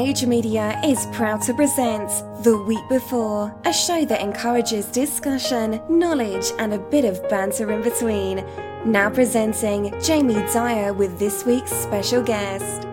Age 0.00 0.24
Media 0.24 0.80
is 0.82 1.04
proud 1.12 1.42
to 1.42 1.52
present 1.52 2.08
The 2.42 2.56
Week 2.56 2.82
Before, 2.88 3.54
a 3.66 3.72
show 3.72 4.06
that 4.06 4.22
encourages 4.22 4.86
discussion, 4.86 5.78
knowledge, 5.90 6.46
and 6.58 6.72
a 6.72 6.78
bit 6.78 7.04
of 7.04 7.28
banter 7.28 7.70
in 7.70 7.82
between. 7.82 8.42
Now 8.86 9.10
presenting 9.10 9.92
Jamie 10.00 10.42
Dyer 10.54 10.94
with 10.94 11.18
this 11.18 11.44
week's 11.44 11.72
special 11.72 12.22
guest. 12.22 12.86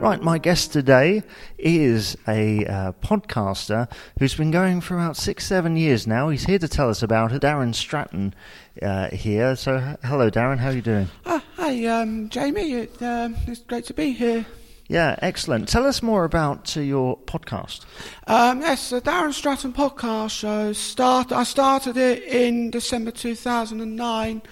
Right, 0.00 0.20
my 0.20 0.36
guest 0.38 0.72
today 0.72 1.22
is 1.58 2.16
a 2.26 2.66
uh, 2.66 2.92
podcaster 3.00 3.88
who's 4.18 4.34
been 4.34 4.50
going 4.50 4.80
for 4.80 4.96
about 4.96 5.16
six, 5.16 5.46
seven 5.46 5.76
years 5.76 6.08
now. 6.08 6.28
He's 6.28 6.44
here 6.44 6.58
to 6.58 6.66
tell 6.66 6.90
us 6.90 7.04
about 7.04 7.30
it. 7.30 7.42
Daren 7.42 7.72
Stratton 7.72 8.34
uh, 8.82 9.10
here. 9.10 9.54
So, 9.54 9.96
hello, 10.02 10.28
Daren. 10.28 10.58
How 10.58 10.70
are 10.70 10.72
you 10.72 10.82
doing? 10.82 11.08
Uh, 11.24 11.38
hi, 11.54 11.86
um, 11.86 12.30
Jamie. 12.30 12.72
It, 12.72 13.00
um, 13.00 13.36
it's 13.46 13.60
great 13.60 13.84
to 13.84 13.94
be 13.94 14.10
here. 14.10 14.44
Yeah, 14.88 15.16
excellent. 15.22 15.68
Tell 15.68 15.86
us 15.86 16.02
more 16.02 16.24
about 16.24 16.76
uh, 16.76 16.80
your 16.80 17.16
podcast. 17.18 17.86
Um, 18.26 18.60
yes, 18.60 18.90
the 18.90 19.00
Daren 19.00 19.32
Stratton 19.32 19.72
podcast 19.72 20.30
show. 20.38 20.72
Start. 20.74 21.32
I 21.32 21.44
started 21.44 21.96
it 21.96 22.22
in 22.24 22.70
December 22.70 23.10
2009. 23.10 24.42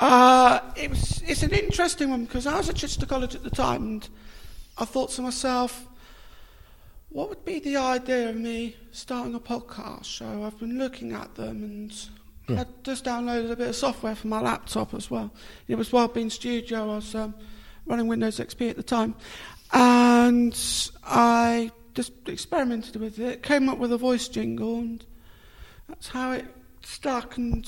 Uh, 0.00 0.60
it 0.76 0.90
was. 0.90 1.22
It's 1.24 1.44
an 1.44 1.52
interesting 1.52 2.10
one 2.10 2.24
because 2.24 2.46
I 2.46 2.56
was 2.56 2.68
at 2.68 2.74
Chichester 2.74 3.06
College 3.06 3.36
at 3.36 3.44
the 3.44 3.50
time, 3.50 3.84
and 3.84 4.08
I 4.78 4.84
thought 4.84 5.10
to 5.10 5.22
myself, 5.22 5.86
what 7.10 7.28
would 7.28 7.44
be 7.44 7.60
the 7.60 7.76
idea 7.76 8.30
of 8.30 8.36
me 8.36 8.74
starting 8.90 9.34
a 9.36 9.40
podcast 9.40 10.06
show? 10.06 10.42
I've 10.44 10.58
been 10.58 10.78
looking 10.78 11.12
at 11.12 11.34
them 11.36 11.62
and. 11.62 12.08
Yeah. 12.48 12.62
I 12.62 12.66
just 12.82 13.04
downloaded 13.04 13.52
a 13.52 13.56
bit 13.56 13.68
of 13.68 13.76
software 13.76 14.16
for 14.16 14.26
my 14.26 14.40
laptop 14.40 14.94
as 14.94 15.08
well. 15.08 15.32
It 15.68 15.76
was 15.76 15.92
while 15.92 16.08
being 16.08 16.28
Studio. 16.28 16.82
I 16.82 16.96
was 16.96 17.14
um, 17.14 17.34
running 17.86 18.06
Windows 18.06 18.38
XP 18.38 18.70
at 18.70 18.76
the 18.76 18.82
time, 18.82 19.14
and 19.72 20.58
I 21.04 21.70
just 21.94 22.12
experimented 22.26 22.96
with 22.96 23.18
it. 23.18 23.42
Came 23.42 23.68
up 23.68 23.78
with 23.78 23.92
a 23.92 23.98
voice 23.98 24.28
jingle, 24.28 24.78
and 24.78 25.04
that's 25.88 26.08
how 26.08 26.32
it 26.32 26.46
stuck. 26.82 27.36
And 27.36 27.66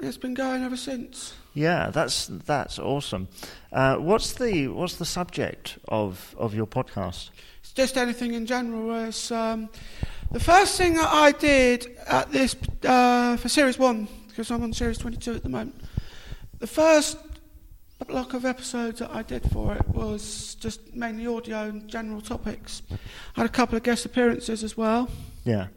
it's 0.00 0.16
been 0.16 0.34
going 0.34 0.62
ever 0.62 0.76
since. 0.76 1.34
Yeah, 1.54 1.90
that's 1.90 2.26
that's 2.46 2.78
awesome. 2.78 3.28
Uh, 3.72 3.96
what's 3.96 4.34
the 4.34 4.68
what's 4.68 4.96
the 4.96 5.04
subject 5.04 5.78
of 5.88 6.34
of 6.38 6.54
your 6.54 6.66
podcast? 6.66 7.30
It's 7.60 7.72
just 7.72 7.96
anything 7.96 8.34
in 8.34 8.46
general. 8.46 9.06
It's, 9.06 9.30
um, 9.30 9.68
the 10.30 10.40
first 10.40 10.78
thing 10.78 10.94
that 10.94 11.08
I 11.12 11.32
did 11.32 11.96
at 12.06 12.30
this 12.30 12.54
uh, 12.84 13.36
for 13.36 13.48
series 13.48 13.78
one, 13.78 14.06
because 14.28 14.50
I'm 14.50 14.62
on 14.62 14.72
series 14.72 14.98
22 14.98 15.34
at 15.34 15.42
the 15.42 15.48
moment. 15.48 15.80
The 16.60 16.68
first 16.68 17.18
block 18.04 18.34
of 18.34 18.44
episodes 18.44 18.98
that 19.00 19.10
I 19.10 19.22
did 19.22 19.48
for 19.50 19.74
it 19.74 19.86
was 19.88 20.54
just 20.56 20.94
mainly 20.94 21.26
audio 21.26 21.64
and 21.68 21.86
general 21.88 22.20
topics. 22.20 22.82
I 22.90 23.40
had 23.40 23.46
a 23.46 23.52
couple 23.52 23.76
of 23.76 23.82
guest 23.82 24.04
appearances 24.04 24.64
as 24.64 24.76
well, 24.76 25.08
Yeah, 25.44 25.68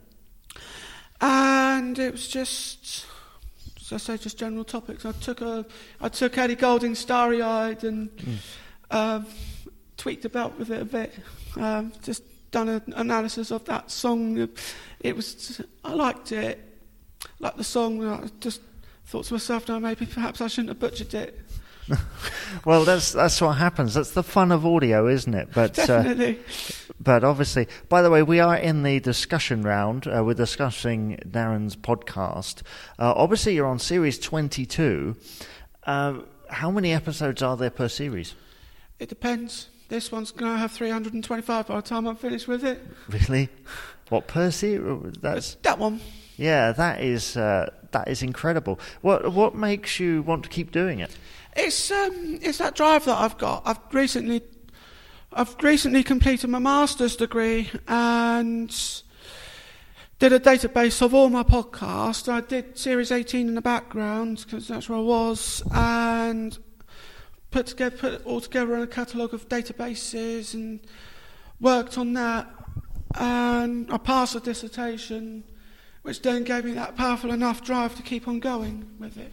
and 1.21 1.97
it 1.99 2.11
was 2.11 2.27
just. 2.27 3.05
As 3.81 3.91
I 3.91 3.97
say, 3.97 4.17
just 4.17 4.37
general 4.37 4.63
topics. 4.63 5.05
I 5.05 5.11
took 5.11 5.41
a, 5.41 5.65
I 5.99 6.07
took 6.07 6.37
Ellie 6.37 6.55
Goulding 6.55 6.95
starry-eyed 6.95 7.83
and 7.83 8.09
um, 8.91 9.25
tweaked 9.97 10.23
about 10.23 10.57
with 10.57 10.71
it 10.71 10.81
a 10.81 10.85
bit. 10.85 11.13
Um, 11.57 11.91
just 12.01 12.23
done 12.51 12.69
an 12.69 12.93
analysis 12.95 13.51
of 13.51 13.65
that 13.65 13.91
song. 13.91 14.47
It 15.01 15.15
was, 15.15 15.61
I 15.83 15.93
liked 15.93 16.31
it, 16.31 16.79
liked 17.39 17.57
the 17.57 17.63
song. 17.65 18.07
I 18.07 18.29
just 18.39 18.61
thought 19.05 19.25
to 19.25 19.33
myself, 19.33 19.67
now 19.67 19.79
maybe 19.79 20.05
perhaps 20.05 20.39
I 20.39 20.47
shouldn't 20.47 20.69
have 20.69 20.79
butchered 20.79 21.13
it. 21.13 21.41
well, 22.65 22.85
that's 22.85 23.11
that's 23.11 23.41
what 23.41 23.53
happens. 23.53 23.93
That's 23.93 24.11
the 24.11 24.23
fun 24.23 24.51
of 24.51 24.65
audio, 24.65 25.07
isn't 25.07 25.33
it? 25.33 25.49
But 25.53 25.77
uh, 25.89 26.33
but 26.99 27.23
obviously, 27.23 27.67
by 27.89 28.01
the 28.01 28.09
way, 28.09 28.23
we 28.23 28.39
are 28.39 28.55
in 28.55 28.83
the 28.83 28.99
discussion 28.99 29.63
round. 29.63 30.07
Uh, 30.07 30.23
we're 30.25 30.33
discussing 30.33 31.19
Daren's 31.29 31.75
podcast. 31.75 32.61
Uh, 32.97 33.13
obviously, 33.15 33.55
you're 33.55 33.67
on 33.67 33.79
series 33.79 34.17
22. 34.19 35.15
Uh, 35.85 36.19
how 36.49 36.71
many 36.71 36.93
episodes 36.93 37.41
are 37.41 37.57
there 37.57 37.69
per 37.69 37.87
series? 37.89 38.35
It 38.99 39.09
depends. 39.09 39.67
This 39.89 40.11
one's 40.11 40.31
going 40.31 40.51
to 40.53 40.57
have 40.57 40.71
325 40.71 41.67
by 41.67 41.75
the 41.75 41.81
time 41.81 42.07
I'm 42.07 42.15
finished 42.15 42.47
with 42.47 42.63
it. 42.63 42.81
Really? 43.09 43.49
What 44.09 44.27
per 44.27 44.49
series? 44.51 45.15
That's 45.21 45.55
That 45.63 45.79
one. 45.79 45.99
yeah. 46.37 46.71
That 46.71 47.01
is 47.01 47.35
uh, 47.35 47.71
that 47.91 48.07
is 48.07 48.21
incredible. 48.23 48.79
What 49.01 49.33
what 49.33 49.55
makes 49.55 49.99
you 49.99 50.21
want 50.21 50.43
to 50.43 50.49
keep 50.49 50.71
doing 50.71 50.99
it? 50.99 51.15
It's 51.55 51.91
um, 51.91 52.39
it's 52.41 52.57
that 52.57 52.75
drive 52.75 53.05
that 53.05 53.17
I've 53.17 53.37
got. 53.37 53.61
I've 53.65 53.79
recently, 53.91 54.41
I've 55.31 55.55
recently 55.61 56.03
completed 56.03 56.49
my 56.49 56.59
master's 56.59 57.15
degree 57.15 57.69
and 57.87 58.69
did 60.17 60.33
a 60.33 60.39
database 60.39 61.01
of 61.01 61.13
all 61.13 61.29
my 61.29 61.43
podcasts. 61.43 62.31
I 62.31 62.41
did 62.41 62.77
Series 62.77 63.11
18 63.11 63.47
in 63.47 63.55
the 63.55 63.61
background 63.61 64.43
because 64.43 64.67
that's 64.67 64.89
where 64.89 64.97
I 64.97 65.01
was, 65.01 65.61
and 65.71 66.57
put 67.51 67.67
together, 67.67 67.97
put 67.97 68.13
it 68.13 68.21
all 68.25 68.41
together 68.41 68.75
in 68.75 68.81
a 68.81 68.87
catalogue 68.87 69.35
of 69.35 69.47
databases 69.47 70.55
and 70.55 70.79
worked 71.59 71.99
on 71.99 72.13
that. 72.13 72.47
And 73.13 73.91
I 73.91 73.97
passed 73.97 74.33
a 74.35 74.39
dissertation, 74.39 75.43
which 76.01 76.23
then 76.23 76.45
gave 76.45 76.65
me 76.65 76.71
that 76.71 76.95
powerful 76.95 77.31
enough 77.31 77.61
drive 77.61 77.93
to 77.95 78.01
keep 78.01 78.27
on 78.27 78.39
going 78.39 78.89
with 78.97 79.17
it. 79.17 79.31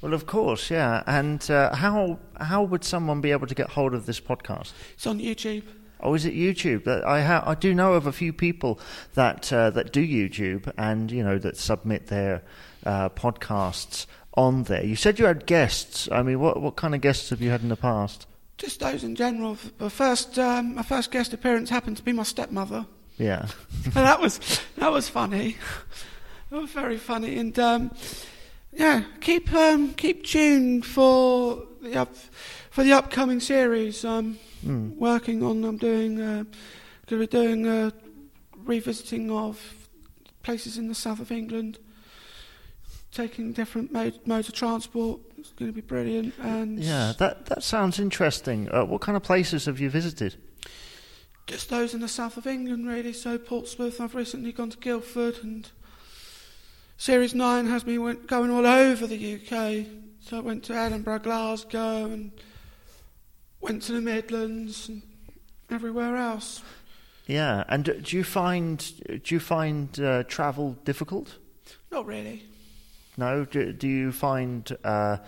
Well, 0.00 0.14
of 0.14 0.26
course, 0.26 0.70
yeah. 0.70 1.02
And 1.06 1.48
uh, 1.50 1.74
how 1.74 2.18
how 2.40 2.62
would 2.62 2.84
someone 2.84 3.20
be 3.20 3.32
able 3.32 3.46
to 3.46 3.54
get 3.54 3.70
hold 3.70 3.94
of 3.94 4.06
this 4.06 4.20
podcast? 4.20 4.72
It's 4.94 5.06
on 5.06 5.18
YouTube. 5.18 5.64
Oh, 6.00 6.14
is 6.14 6.24
it 6.24 6.34
YouTube? 6.34 6.86
I 7.04 7.22
ha- 7.22 7.42
I 7.44 7.54
do 7.56 7.74
know 7.74 7.94
of 7.94 8.06
a 8.06 8.12
few 8.12 8.32
people 8.32 8.78
that 9.14 9.52
uh, 9.52 9.70
that 9.70 9.92
do 9.92 10.00
YouTube 10.06 10.72
and 10.78 11.10
you 11.10 11.24
know 11.24 11.38
that 11.38 11.56
submit 11.56 12.06
their 12.06 12.42
uh, 12.86 13.08
podcasts 13.08 14.06
on 14.34 14.62
there. 14.64 14.84
You 14.84 14.94
said 14.94 15.18
you 15.18 15.24
had 15.24 15.46
guests. 15.46 16.08
I 16.12 16.22
mean, 16.22 16.38
what 16.38 16.62
what 16.62 16.76
kind 16.76 16.94
of 16.94 17.00
guests 17.00 17.30
have 17.30 17.40
you 17.42 17.50
had 17.50 17.62
in 17.62 17.68
the 17.68 17.76
past? 17.76 18.26
Just 18.56 18.80
those 18.80 19.02
in 19.04 19.14
general. 19.16 19.56
The 19.78 19.90
first, 19.90 20.36
um, 20.38 20.74
my 20.76 20.82
first 20.82 21.10
guest 21.12 21.32
appearance 21.32 21.70
happened 21.70 21.96
to 21.98 22.02
be 22.02 22.12
my 22.12 22.24
stepmother, 22.24 22.86
Yeah, 23.16 23.46
and 23.84 23.92
that 23.94 24.20
was 24.20 24.38
that 24.76 24.92
was 24.92 25.08
funny. 25.08 25.56
That 26.50 26.62
was 26.62 26.70
very 26.70 26.96
funny, 26.96 27.36
and 27.38 27.58
um, 27.58 27.90
yeah, 28.72 29.02
keep 29.20 29.52
um, 29.52 29.94
keep 29.94 30.24
tuned 30.24 30.84
for 30.86 31.62
the 31.82 31.94
up, 31.96 32.14
for 32.70 32.84
the 32.84 32.92
upcoming 32.92 33.40
series. 33.40 34.04
I'm 34.04 34.38
Mm. 34.66 34.96
working 34.96 35.44
on. 35.44 35.64
I'm 35.64 35.76
doing 35.76 36.20
uh, 36.20 36.42
going 36.42 36.48
to 37.06 37.18
be 37.18 37.26
doing 37.28 37.64
a 37.68 37.92
revisiting 38.64 39.30
of 39.30 39.86
places 40.42 40.76
in 40.78 40.88
the 40.88 40.96
south 40.96 41.20
of 41.20 41.30
England, 41.30 41.78
taking 43.12 43.52
different 43.52 43.92
mode, 43.92 44.18
modes 44.26 44.48
of 44.48 44.54
transport. 44.54 45.20
It's 45.38 45.52
going 45.52 45.70
to 45.70 45.74
be 45.74 45.80
brilliant, 45.80 46.34
and 46.40 46.80
yeah. 46.80 47.12
That 47.18 47.46
that 47.46 47.62
sounds 47.62 48.00
interesting. 48.00 48.68
Uh, 48.72 48.84
what 48.84 49.00
kind 49.00 49.16
of 49.16 49.22
places 49.22 49.66
have 49.66 49.78
you 49.80 49.90
visited? 49.90 50.34
just 51.46 51.70
those 51.70 51.94
in 51.94 52.00
the 52.00 52.08
south 52.08 52.36
of 52.36 52.46
England, 52.46 52.86
really. 52.86 53.12
So 53.12 53.38
Portsmouth. 53.38 54.00
I've 54.02 54.14
recently 54.14 54.52
gone 54.52 54.70
to 54.70 54.76
Guildford, 54.78 55.38
and 55.42 55.70
Series 56.98 57.32
Nine 57.32 57.66
has 57.66 57.86
me 57.86 57.96
went, 57.96 58.26
going 58.26 58.50
all 58.50 58.66
over 58.66 59.06
the 59.06 59.36
UK. 59.36 59.86
So 60.20 60.38
I 60.38 60.40
went 60.40 60.64
to 60.64 60.74
Edinburgh, 60.74 61.20
Glasgow, 61.20 62.06
and 62.06 62.32
went 63.60 63.82
to 63.84 63.92
the 63.92 64.00
Midlands 64.00 64.88
and 64.88 65.02
everywhere 65.70 66.16
else. 66.16 66.60
Yeah, 67.26 67.62
and 67.68 67.84
do 67.84 67.94
do 68.00 68.16
you 68.16 68.24
find 68.24 68.78
do 69.22 69.34
you 69.34 69.38
find 69.38 69.98
uh, 70.00 70.24
travel 70.24 70.76
difficult? 70.84 71.36
Not 71.92 72.04
really. 72.04 72.42
No, 73.16 73.44
do, 73.44 73.72
do 73.72 73.86
you 73.86 74.10
find 74.10 74.76
uh, 74.82 75.18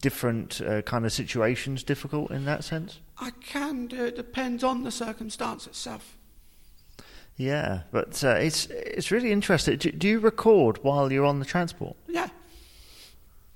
different 0.00 0.60
uh, 0.60 0.82
kind 0.82 1.06
of 1.06 1.12
situations 1.12 1.84
difficult 1.84 2.30
in 2.32 2.46
that 2.46 2.64
sense? 2.64 2.98
I 3.18 3.30
can 3.30 3.86
do 3.86 4.06
it. 4.06 4.16
Depends 4.16 4.64
on 4.64 4.82
the 4.82 4.90
circumstance 4.90 5.66
itself. 5.66 6.16
Yeah, 7.40 7.84
but 7.90 8.22
uh, 8.22 8.34
it's 8.34 8.66
it's 8.66 9.10
really 9.10 9.32
interesting. 9.32 9.78
Do, 9.78 9.90
do 9.90 10.06
you 10.06 10.18
record 10.18 10.84
while 10.84 11.10
you're 11.10 11.24
on 11.24 11.38
the 11.38 11.46
transport? 11.46 11.96
Yeah. 12.06 12.28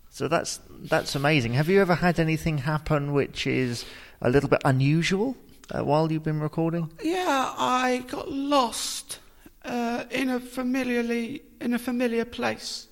So 0.08 0.26
that's 0.26 0.58
that's 0.84 1.14
amazing. 1.14 1.52
Have 1.52 1.68
you 1.68 1.82
ever 1.82 1.96
had 1.96 2.18
anything 2.18 2.58
happen 2.58 3.12
which 3.12 3.46
is 3.46 3.84
a 4.22 4.30
little 4.30 4.48
bit 4.48 4.62
unusual 4.64 5.36
uh, 5.70 5.84
while 5.84 6.10
you've 6.10 6.22
been 6.22 6.40
recording? 6.40 6.90
Yeah, 7.02 7.52
I 7.58 8.04
got 8.08 8.32
lost 8.32 9.18
uh, 9.66 10.04
in 10.10 10.30
a 10.30 10.40
familiarly 10.40 11.42
in 11.60 11.74
a 11.74 11.78
familiar 11.78 12.24
place. 12.24 12.88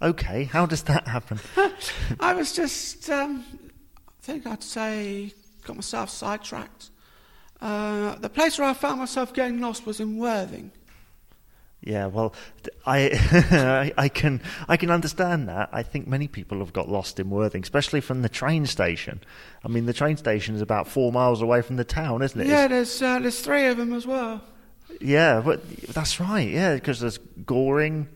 Okay, 0.00 0.44
how 0.44 0.66
does 0.66 0.84
that 0.84 1.08
happen? 1.08 1.40
I 2.20 2.34
was 2.34 2.52
just, 2.52 3.10
um, 3.10 3.42
I 4.06 4.22
think 4.22 4.46
I'd 4.46 4.62
say, 4.62 5.32
got 5.64 5.74
myself 5.74 6.10
sidetracked. 6.10 6.90
Uh, 7.60 8.14
the 8.16 8.28
place 8.28 8.58
where 8.58 8.68
I 8.68 8.74
found 8.74 8.98
myself 8.98 9.32
getting 9.32 9.60
lost 9.60 9.86
was 9.86 10.00
in 10.00 10.18
Worthing. 10.18 10.72
Yeah, 11.82 12.06
well, 12.06 12.34
I, 12.86 13.92
I 13.96 14.08
can 14.08 14.42
I 14.68 14.76
can 14.76 14.90
understand 14.90 15.48
that. 15.48 15.68
I 15.72 15.82
think 15.82 16.08
many 16.08 16.26
people 16.26 16.58
have 16.58 16.72
got 16.72 16.88
lost 16.88 17.20
in 17.20 17.30
Worthing, 17.30 17.62
especially 17.62 18.00
from 18.00 18.22
the 18.22 18.28
train 18.28 18.66
station. 18.66 19.20
I 19.64 19.68
mean, 19.68 19.86
the 19.86 19.92
train 19.92 20.16
station 20.16 20.54
is 20.54 20.60
about 20.60 20.88
four 20.88 21.12
miles 21.12 21.42
away 21.42 21.62
from 21.62 21.76
the 21.76 21.84
town, 21.84 22.22
isn't 22.22 22.40
it? 22.40 22.46
Yeah, 22.48 22.66
there's 22.66 23.00
uh, 23.00 23.20
there's 23.20 23.40
three 23.40 23.66
of 23.66 23.76
them 23.76 23.92
as 23.92 24.06
well. 24.06 24.42
yeah, 25.00 25.40
but 25.44 25.66
that's 25.88 26.18
right. 26.18 26.48
Yeah, 26.48 26.74
because 26.74 27.00
there's 27.00 27.18
Goring. 27.44 28.08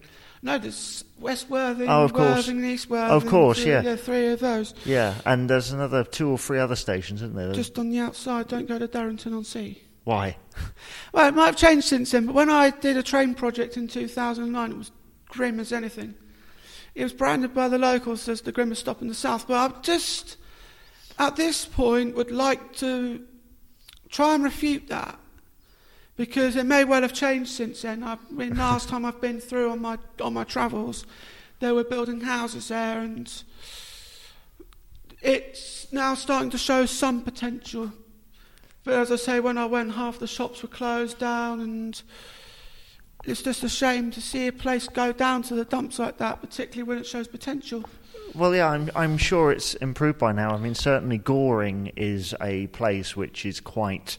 No, 0.43 0.59
there's 0.59 1.05
West 1.21 1.51
Worthing, 1.51 1.89
Oh, 1.89 2.05
of 2.05 2.13
course. 2.13 2.47
Worthing, 2.49 2.65
East 2.65 2.89
Worthing. 2.91 3.15
Of 3.17 3.27
course, 3.27 3.63
three- 3.63 3.71
yeah. 3.73 3.83
yeah, 3.83 3.97
three 3.97 4.29
of 4.29 4.41
those. 4.41 4.75
Yeah, 4.85 5.15
and 5.27 5.49
there's 5.51 5.71
another 5.71 6.03
two 6.05 6.29
or 6.31 6.39
three 6.39 6.59
other 6.59 6.77
stations, 6.77 7.21
isn't 7.23 7.35
there? 7.37 7.53
Just 7.53 7.79
on 7.79 7.91
the 7.91 7.99
outside. 7.99 8.49
Don't 8.49 8.67
go 8.67 8.79
to 8.79 8.89
Durrington 8.89 9.35
on 9.37 9.45
Sea. 9.45 9.81
Why? 10.05 10.37
Well, 11.13 11.27
it 11.29 11.35
might 11.35 11.47
have 11.47 11.57
changed 11.57 11.87
since 11.89 12.13
then, 12.13 12.27
but 12.27 12.35
when 12.35 12.49
I 12.51 12.71
did 12.71 12.97
a 12.97 13.03
train 13.03 13.35
project 13.35 13.77
in 13.77 13.89
2009, 13.89 14.71
it 14.71 14.77
was 14.79 14.93
grim 15.29 15.59
as 15.61 15.73
anything. 15.73 16.15
It 16.95 17.03
was 17.03 17.13
branded 17.13 17.53
by 17.53 17.69
the 17.69 17.79
locals 17.79 18.29
as 18.29 18.41
the 18.43 18.53
grimmest 18.53 18.81
stop 18.83 19.03
in 19.03 19.09
the 19.09 19.15
south, 19.15 19.47
but 19.49 19.55
I 19.55 19.81
just, 19.81 20.37
at 21.19 21.37
this 21.37 21.65
point, 21.67 22.15
would 22.15 22.31
like 22.31 22.75
to 22.77 23.23
try 24.09 24.35
and 24.35 24.45
refute 24.45 24.89
that. 24.89 25.19
Because 26.21 26.55
it 26.55 26.67
may 26.67 26.85
well 26.85 27.01
have 27.01 27.15
changed 27.15 27.51
since 27.51 27.81
then. 27.81 28.05
I 28.05 28.19
last 28.31 28.91
time 28.91 29.07
I've 29.07 29.23
been 29.23 29.41
through 29.41 29.71
on 29.71 29.81
my 29.81 29.97
on 30.21 30.35
my 30.35 30.45
travels, 30.45 31.07
they 31.61 31.73
were 31.73 31.83
building 31.83 32.21
houses 32.21 32.69
there, 32.69 33.01
and 33.01 33.33
it's 35.23 35.91
now 35.91 36.13
starting 36.13 36.51
to 36.51 36.59
show 36.59 36.85
some 36.85 37.23
potential. 37.23 37.91
But 38.85 38.99
as 38.99 39.11
I 39.11 39.17
say, 39.17 39.41
when 39.41 39.57
I 39.57 39.65
went, 39.65 39.95
half 39.95 40.19
the 40.19 40.27
shops 40.27 40.61
were 40.61 40.69
closed 40.69 41.19
down, 41.19 41.61
and 41.61 42.03
it's 43.25 43.41
just 43.41 43.65
a 43.65 43.71
shame 43.71 44.11
to 44.11 44.21
see 44.21 44.47
a 44.47 44.53
place 44.53 44.89
go 44.89 45.13
down 45.13 45.41
to 45.45 45.55
the 45.55 45.65
dumps 45.65 45.99
like 45.99 46.19
that, 46.19 46.43
particularly 46.43 46.87
when 46.87 46.99
it 46.99 47.07
shows 47.07 47.29
potential. 47.29 47.83
Well, 48.35 48.55
yeah, 48.55 48.69
I'm 48.69 48.91
I'm 48.95 49.17
sure 49.17 49.53
it's 49.53 49.73
improved 49.77 50.19
by 50.19 50.33
now. 50.33 50.51
I 50.51 50.59
mean, 50.59 50.75
certainly 50.75 51.17
Goring 51.17 51.93
is 51.97 52.35
a 52.43 52.67
place 52.67 53.17
which 53.17 53.47
is 53.47 53.59
quite, 53.59 54.19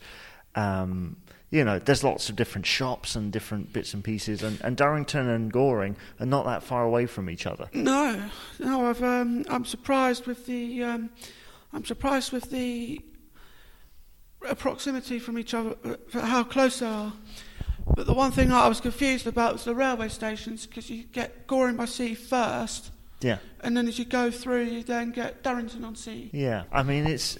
um, 0.55 1.17
you 1.51 1.63
know, 1.65 1.77
there's 1.79 2.03
lots 2.03 2.29
of 2.29 2.35
different 2.37 2.65
shops 2.65 3.15
and 3.15 3.31
different 3.31 3.73
bits 3.73 3.93
and 3.93 4.03
pieces, 4.03 4.41
and, 4.41 4.59
and 4.61 4.77
Durrington 4.77 5.27
and 5.33 5.51
Goring 5.51 5.97
are 6.19 6.25
not 6.25 6.45
that 6.45 6.63
far 6.63 6.83
away 6.85 7.05
from 7.05 7.29
each 7.29 7.45
other. 7.45 7.69
No, 7.73 8.23
no, 8.59 8.87
I've, 8.87 9.03
um, 9.03 9.45
I'm 9.49 9.65
surprised 9.65 10.25
with 10.27 10.45
the, 10.45 10.83
um, 10.83 11.09
I'm 11.73 11.85
surprised 11.85 12.31
with 12.31 12.49
the 12.51 13.01
proximity 14.57 15.19
from 15.19 15.37
each 15.37 15.53
other, 15.53 15.75
uh, 15.83 16.19
how 16.21 16.43
close 16.43 16.79
they 16.79 16.87
are. 16.87 17.13
But 17.95 18.05
the 18.05 18.13
one 18.13 18.31
thing 18.31 18.51
I 18.51 18.67
was 18.67 18.79
confused 18.79 19.27
about 19.27 19.53
was 19.53 19.65
the 19.65 19.75
railway 19.75 20.07
stations, 20.07 20.65
because 20.65 20.89
you 20.89 21.03
get 21.03 21.47
Goring 21.47 21.75
by 21.75 21.85
Sea 21.85 22.15
first, 22.15 22.91
Yeah, 23.19 23.39
and 23.59 23.75
then 23.75 23.87
as 23.87 23.99
you 23.99 24.05
go 24.05 24.31
through, 24.31 24.63
you 24.63 24.83
then 24.83 25.11
get 25.11 25.43
Durrington 25.43 25.83
on 25.83 25.95
Sea. 25.95 26.29
yeah. 26.33 26.63
I 26.71 26.83
mean, 26.83 27.05
it's. 27.07 27.37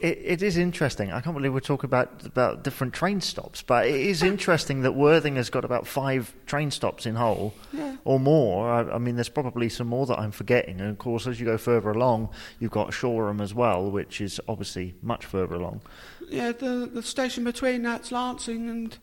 It, 0.00 0.18
it 0.24 0.42
is 0.42 0.56
interesting. 0.56 1.12
I 1.12 1.20
can't 1.20 1.34
believe 1.36 1.52
we're 1.52 1.60
talking 1.60 1.88
about 1.88 2.24
about 2.24 2.62
different 2.64 2.92
train 2.94 3.20
stops, 3.20 3.62
but 3.62 3.86
it 3.86 3.94
is 4.00 4.22
interesting 4.32 4.82
that 4.82 4.92
Worthing 4.92 5.36
has 5.36 5.50
got 5.50 5.64
about 5.64 5.86
five 5.86 6.34
train 6.46 6.70
stops 6.70 7.06
in 7.06 7.14
Hull, 7.16 7.54
Yeah. 7.72 7.96
or 8.04 8.20
more. 8.20 8.68
I, 8.70 8.94
I 8.94 8.98
mean, 8.98 9.14
there's 9.16 9.28
probably 9.28 9.68
some 9.68 9.86
more 9.86 10.06
that 10.06 10.18
I'm 10.18 10.32
forgetting. 10.32 10.80
And 10.80 10.90
of 10.90 10.98
course, 10.98 11.26
as 11.26 11.40
you 11.40 11.46
go 11.46 11.58
further 11.58 11.90
along, 11.90 12.28
you've 12.60 12.70
got 12.72 12.92
Shoreham 12.92 13.40
as 13.40 13.54
well, 13.54 13.90
which 13.90 14.20
is 14.20 14.40
obviously 14.48 14.94
much 15.02 15.24
further 15.24 15.54
along. 15.54 15.80
Yeah, 16.28 16.52
the 16.52 16.90
the 16.92 17.02
station 17.02 17.44
between 17.44 17.82
that's 17.82 18.10
Lancing 18.12 18.68
and 18.68 18.98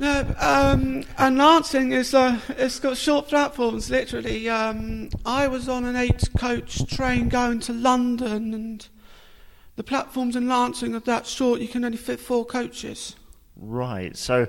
no, 0.00 0.34
um, 0.40 1.04
and 1.18 1.38
Lancing 1.38 1.92
is 1.92 2.14
uh, 2.14 2.40
it's 2.48 2.80
got 2.80 2.96
short 2.96 3.28
platforms. 3.28 3.90
Literally, 3.90 4.48
um, 4.48 5.08
I 5.24 5.46
was 5.46 5.68
on 5.68 5.84
an 5.84 5.94
eight 5.94 6.28
coach 6.36 6.84
train 6.92 7.28
going 7.28 7.60
to 7.60 7.72
London, 7.72 8.54
and 8.54 8.88
the 9.76 9.82
platforms 9.84 10.36
in 10.36 10.48
Lancing 10.48 10.94
are 10.94 11.00
that 11.00 11.26
short. 11.26 11.60
You 11.60 11.68
can 11.68 11.84
only 11.84 11.96
fit 11.98 12.20
four 12.20 12.44
coaches. 12.44 13.16
Right. 13.56 14.16
So, 14.16 14.46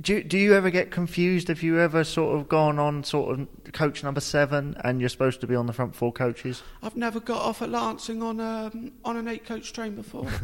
do 0.00 0.14
you- 0.14 0.24
do 0.24 0.38
you 0.38 0.54
ever 0.54 0.70
get 0.70 0.90
confused? 0.90 1.48
Have 1.48 1.62
you 1.62 1.78
ever 1.78 2.02
sort 2.04 2.38
of 2.38 2.48
gone 2.48 2.78
on 2.78 3.04
sort 3.04 3.38
of 3.38 3.48
coach 3.72 4.02
number 4.02 4.20
seven, 4.20 4.74
and 4.84 5.00
you're 5.00 5.08
supposed 5.10 5.40
to 5.42 5.46
be 5.46 5.54
on 5.54 5.66
the 5.66 5.72
front 5.72 5.94
four 5.94 6.12
coaches? 6.12 6.62
I've 6.82 6.96
never 6.96 7.20
got 7.20 7.42
off 7.42 7.60
at 7.62 7.68
Lancing 7.70 8.22
on 8.22 8.40
a 8.40 8.72
on 9.04 9.16
an 9.16 9.28
eight 9.28 9.44
coach 9.46 9.72
train 9.72 9.94
before. 9.94 10.28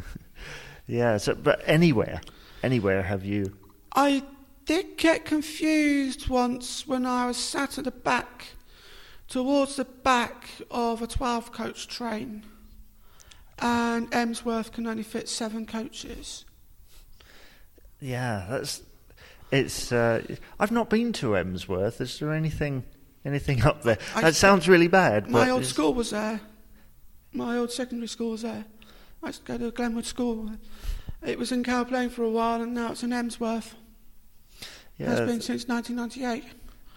Yeah. 0.86 1.18
So, 1.18 1.34
but 1.34 1.60
anywhere, 1.66 2.22
anywhere 2.62 3.02
have 3.02 3.22
you? 3.24 3.56
I 3.94 4.22
did 4.64 4.96
get 4.96 5.26
confused 5.26 6.28
once 6.28 6.86
when 6.86 7.04
I 7.04 7.26
was 7.26 7.36
sat 7.36 7.76
at 7.76 7.84
the 7.84 7.90
back, 7.90 8.46
towards 9.28 9.76
the 9.76 9.84
back 9.84 10.48
of 10.70 11.02
a 11.02 11.06
12 11.06 11.52
coach 11.52 11.88
train, 11.88 12.44
and 13.60 14.10
Emsworth 14.10 14.72
can 14.72 14.86
only 14.86 15.02
fit 15.02 15.28
seven 15.28 15.66
coaches. 15.66 16.44
Yeah, 18.00 18.46
that's. 18.48 18.82
It's. 19.50 19.92
Uh, 19.92 20.22
I've 20.60 20.70
not 20.72 20.90
been 20.90 21.12
to 21.14 21.36
Emsworth. 21.36 22.00
Is 22.00 22.18
there 22.18 22.32
anything 22.32 22.84
anything 23.24 23.62
up 23.64 23.82
there? 23.82 23.98
I- 24.14 24.20
that 24.22 24.34
sounds 24.34 24.68
really 24.68 24.88
bad. 24.88 25.30
My 25.30 25.50
old 25.50 25.62
is- 25.62 25.68
school 25.68 25.94
was 25.94 26.10
there. 26.10 26.40
My 27.32 27.56
old 27.58 27.70
secondary 27.70 28.08
school 28.08 28.30
was 28.32 28.42
there. 28.42 28.64
I 29.22 29.26
used 29.28 29.44
to 29.44 29.52
go 29.52 29.58
to 29.58 29.70
Glenwood 29.70 30.06
School. 30.06 30.50
It 31.26 31.38
was 31.38 31.50
in 31.50 31.64
Cowplain 31.64 32.10
for 32.10 32.22
a 32.22 32.30
while, 32.30 32.62
and 32.62 32.72
now 32.72 32.92
it's 32.92 33.02
in 33.02 33.10
Emsworth. 33.12 33.74
Yeah, 34.96 35.10
Has 35.10 35.20
been 35.20 35.40
since 35.40 35.66
1998. 35.68 36.44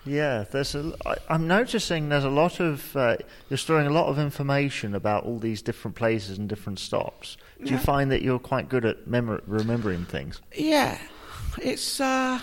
Yeah, 0.05 0.45
there's 0.51 0.73
a. 0.73 0.93
I, 1.05 1.15
I'm 1.29 1.47
noticing 1.47 2.09
there's 2.09 2.23
a 2.23 2.29
lot 2.29 2.59
of. 2.59 2.95
Uh, 2.95 3.17
you're 3.49 3.57
storing 3.57 3.87
a 3.87 3.91
lot 3.91 4.07
of 4.07 4.17
information 4.17 4.95
about 4.95 5.25
all 5.25 5.37
these 5.37 5.61
different 5.61 5.95
places 5.95 6.37
and 6.37 6.49
different 6.49 6.79
stops. 6.79 7.37
Do 7.63 7.71
you 7.71 7.77
find 7.77 8.11
that 8.11 8.23
you're 8.23 8.39
quite 8.39 8.67
good 8.69 8.85
at 8.85 9.05
memor- 9.05 9.43
remembering 9.45 10.05
things? 10.05 10.41
Yeah, 10.55 10.97
it's 11.61 11.99
uh, 12.01 12.39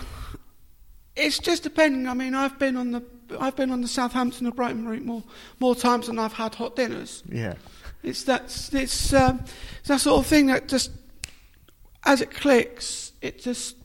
it's 1.17 1.39
just 1.39 1.63
depending. 1.63 2.07
I 2.07 2.13
mean, 2.13 2.33
I've 2.33 2.57
been 2.57 2.77
on 2.77 2.91
the 2.91 3.03
I've 3.39 3.55
been 3.55 3.71
on 3.71 3.81
the 3.81 3.87
Southampton 3.87 4.47
or 4.47 4.51
Brighton 4.51 4.87
route 4.87 5.03
more 5.03 5.23
more 5.59 5.75
times 5.75 6.07
than 6.07 6.17
I've 6.17 6.33
had 6.33 6.55
hot 6.55 6.75
dinners. 6.77 7.23
Yeah. 7.29 7.55
It's 8.03 8.23
that 8.23 8.43
it's 8.71 9.13
um, 9.13 9.43
it's 9.79 9.89
that 9.89 9.99
sort 9.99 10.19
of 10.19 10.27
thing 10.27 10.45
that 10.45 10.69
just 10.69 10.91
as 12.05 12.21
it 12.21 12.31
clicks, 12.31 13.11
it 13.21 13.39
just. 13.39 13.75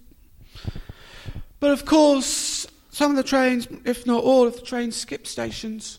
But 1.59 1.73
of 1.73 1.85
course, 1.85 2.67
some 2.95 3.11
of 3.11 3.17
the 3.17 3.25
trains, 3.25 3.67
if 3.85 4.07
not 4.07 4.23
all 4.23 4.47
of 4.47 4.55
the 4.55 4.63
trains, 4.63 4.95
skip 4.95 5.27
stations. 5.27 5.99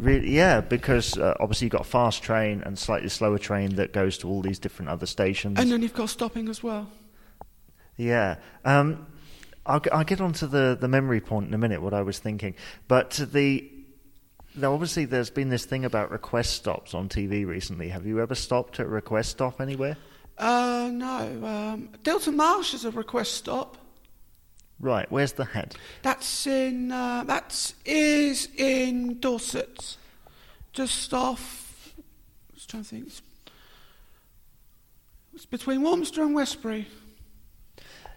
Really, 0.00 0.30
yeah, 0.30 0.62
because 0.62 1.18
uh, 1.18 1.34
obviously 1.38 1.66
you've 1.66 1.72
got 1.72 1.82
a 1.82 1.84
fast 1.84 2.22
train 2.22 2.62
and 2.64 2.78
slightly 2.78 3.10
slower 3.10 3.36
train 3.36 3.74
that 3.74 3.92
goes 3.92 4.16
to 4.18 4.28
all 4.28 4.40
these 4.40 4.58
different 4.58 4.88
other 4.88 5.04
stations. 5.04 5.58
And 5.58 5.70
then 5.70 5.82
you've 5.82 5.92
got 5.92 6.08
stopping 6.08 6.48
as 6.48 6.62
well. 6.62 6.88
Yeah. 7.98 8.36
Um, 8.64 9.06
I'll, 9.66 9.82
I'll 9.92 10.04
get 10.04 10.22
onto 10.22 10.46
the, 10.46 10.78
the 10.80 10.88
memory 10.88 11.20
point 11.20 11.48
in 11.48 11.52
a 11.52 11.58
minute, 11.58 11.82
what 11.82 11.92
I 11.92 12.00
was 12.00 12.18
thinking. 12.18 12.54
But 12.88 13.10
the. 13.32 13.70
Now, 14.56 14.72
obviously, 14.72 15.04
there's 15.04 15.30
been 15.30 15.50
this 15.50 15.66
thing 15.66 15.84
about 15.84 16.10
request 16.10 16.54
stops 16.54 16.94
on 16.94 17.10
TV 17.10 17.46
recently. 17.46 17.90
Have 17.90 18.06
you 18.06 18.22
ever 18.22 18.34
stopped 18.34 18.80
at 18.80 18.86
a 18.86 18.88
request 18.88 19.32
stop 19.32 19.60
anywhere? 19.60 19.98
Uh, 20.38 20.88
no, 20.90 21.18
um, 21.44 21.90
Dilton 22.02 22.34
Marsh 22.34 22.72
is 22.72 22.86
a 22.86 22.90
request 22.90 23.34
stop. 23.34 23.76
Right, 24.80 25.10
where's 25.10 25.32
the 25.32 25.44
head? 25.44 25.74
That's 26.02 26.46
in 26.46 26.92
uh, 26.92 27.24
that 27.24 27.74
is 27.84 28.48
in 28.56 29.18
Dorset, 29.18 29.96
just 30.72 31.12
off. 31.12 31.94
I 31.98 32.54
was 32.54 32.66
trying 32.66 32.84
to 32.84 32.88
think. 32.88 33.06
It's, 33.08 33.22
it's 35.34 35.46
between 35.46 35.82
Warminster 35.82 36.22
and 36.22 36.34
Westbury. 36.34 36.86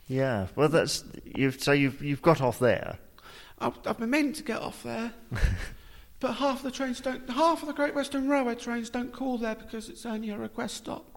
Yeah, 0.07 0.47
well, 0.55 0.69
that's 0.69 1.03
you've 1.23 1.61
so 1.61 1.71
you've 1.71 2.01
you've 2.03 2.21
got 2.21 2.41
off 2.41 2.59
there. 2.59 2.99
I've, 3.57 3.77
I've 3.85 3.97
been 3.97 4.11
meaning 4.11 4.33
to 4.33 4.43
get 4.43 4.61
off 4.61 4.83
there, 4.83 5.13
but 6.19 6.33
half 6.33 6.57
of 6.57 6.63
the 6.63 6.71
trains 6.71 7.01
don't. 7.01 7.27
Half 7.27 7.63
of 7.63 7.69
the 7.69 7.73
Great 7.73 7.95
Western 7.95 8.29
Railway 8.29 8.53
trains 8.53 8.91
don't 8.91 9.11
call 9.11 9.39
there 9.39 9.55
because 9.55 9.89
it's 9.89 10.05
only 10.05 10.29
a 10.29 10.37
request 10.37 10.77
stop. 10.77 11.10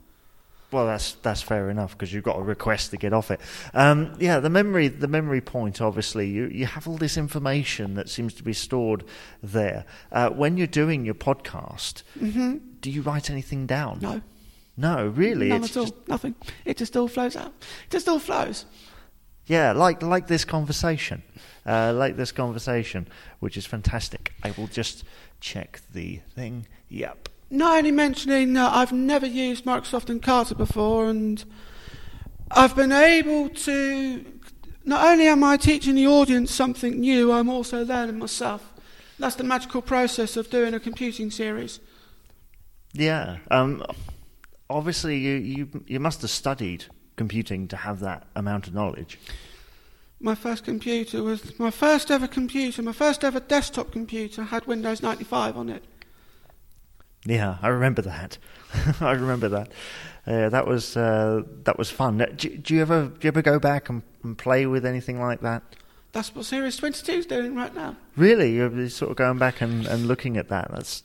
Well, 0.74 0.86
that's 0.86 1.12
that's 1.22 1.40
fair 1.40 1.70
enough 1.70 1.92
because 1.92 2.12
you've 2.12 2.24
got 2.24 2.36
a 2.36 2.42
request 2.42 2.90
to 2.90 2.96
get 2.96 3.12
off 3.12 3.30
it. 3.30 3.40
Um, 3.74 4.12
yeah, 4.18 4.40
the 4.40 4.50
memory 4.50 4.88
the 4.88 5.06
memory 5.06 5.40
point. 5.40 5.80
Obviously, 5.80 6.26
you 6.28 6.46
you 6.48 6.66
have 6.66 6.88
all 6.88 6.96
this 6.96 7.16
information 7.16 7.94
that 7.94 8.08
seems 8.08 8.34
to 8.34 8.42
be 8.42 8.52
stored 8.52 9.04
there. 9.40 9.84
Uh, 10.10 10.30
when 10.30 10.56
you're 10.56 10.66
doing 10.66 11.04
your 11.04 11.14
podcast, 11.14 12.02
do 12.80 12.90
you 12.90 13.02
write 13.02 13.30
anything 13.30 13.66
down? 13.66 14.00
No, 14.02 14.20
no, 14.76 15.06
really. 15.06 15.48
none 15.50 15.62
it's 15.62 15.76
at 15.76 15.80
all. 15.80 15.86
just- 15.86 16.08
Nothing. 16.08 16.34
It 16.64 16.76
just 16.76 16.96
all 16.96 17.06
flows 17.06 17.36
out. 17.36 17.52
It 17.86 17.90
just 17.90 18.08
all 18.08 18.18
flows. 18.18 18.64
yeah, 19.46 19.70
like 19.70 20.02
like 20.02 20.26
this 20.26 20.44
conversation, 20.44 21.22
uh, 21.64 21.92
like 21.94 22.16
this 22.16 22.32
conversation, 22.32 23.06
which 23.38 23.56
is 23.56 23.64
fantastic. 23.64 24.32
I 24.42 24.50
will 24.58 24.66
just 24.66 25.04
check 25.38 25.82
the 25.92 26.16
thing. 26.34 26.66
Yep. 26.88 27.28
Not 27.50 27.78
only 27.78 27.92
mentioning 27.92 28.54
that 28.54 28.72
I've 28.74 28.92
never 28.92 29.26
used 29.26 29.64
Microsoft 29.64 30.16
Encarta 30.16 30.56
before, 30.56 31.08
and 31.08 31.44
I've 32.50 32.74
been 32.74 32.92
able 32.92 33.48
to 33.50 34.24
not 34.84 35.06
only 35.06 35.26
am 35.26 35.42
I 35.44 35.56
teaching 35.56 35.94
the 35.94 36.06
audience 36.06 36.52
something 36.52 37.00
new, 37.00 37.32
I'm 37.32 37.48
also 37.48 37.84
learning 37.84 38.18
myself. 38.18 38.72
That's 39.18 39.36
the 39.36 39.44
magical 39.44 39.82
process 39.82 40.36
of 40.36 40.50
doing 40.50 40.74
a 40.74 40.80
computing 40.80 41.30
series. 41.30 41.80
Yeah. 42.92 43.38
Um, 43.50 43.84
obviously, 44.68 45.18
you, 45.18 45.34
you 45.34 45.84
you 45.86 46.00
must 46.00 46.22
have 46.22 46.30
studied 46.30 46.86
computing 47.16 47.68
to 47.68 47.76
have 47.76 48.00
that 48.00 48.26
amount 48.34 48.66
of 48.66 48.74
knowledge. 48.74 49.18
My 50.20 50.34
first 50.34 50.64
computer 50.64 51.22
was 51.22 51.58
my 51.58 51.70
first 51.70 52.10
ever 52.10 52.26
computer. 52.26 52.82
My 52.82 52.92
first 52.92 53.24
ever 53.24 53.40
desktop 53.40 53.92
computer 53.92 54.44
had 54.44 54.66
Windows 54.66 55.02
95 55.02 55.56
on 55.56 55.68
it. 55.68 55.84
Yeah, 57.26 57.56
I 57.62 57.68
remember 57.68 58.02
that. 58.02 58.38
I 59.00 59.12
remember 59.12 59.48
that. 59.50 59.68
Uh, 60.26 60.48
that 60.48 60.66
was 60.66 60.96
uh, 60.96 61.42
that 61.64 61.78
was 61.78 61.90
fun. 61.90 62.20
Uh, 62.20 62.26
Do, 62.36 62.48
do 62.56 62.74
you 62.74 62.82
ever 62.82 63.06
do 63.06 63.18
you 63.22 63.28
ever 63.28 63.42
go 63.42 63.58
back 63.58 63.88
and, 63.88 64.02
and 64.22 64.36
play 64.36 64.66
with 64.66 64.84
anything 64.86 65.20
like 65.20 65.40
that? 65.40 65.62
That's 66.12 66.34
what 66.34 66.44
Series 66.44 66.76
22 66.76 67.12
is 67.12 67.26
doing 67.26 67.54
right 67.56 67.74
now. 67.74 67.96
Really, 68.16 68.54
you're 68.54 68.88
sort 68.88 69.10
of 69.10 69.16
going 69.16 69.38
back 69.38 69.60
and, 69.60 69.84
and 69.86 70.06
looking 70.06 70.36
at 70.36 70.48
that. 70.48 70.70
That's 70.70 71.02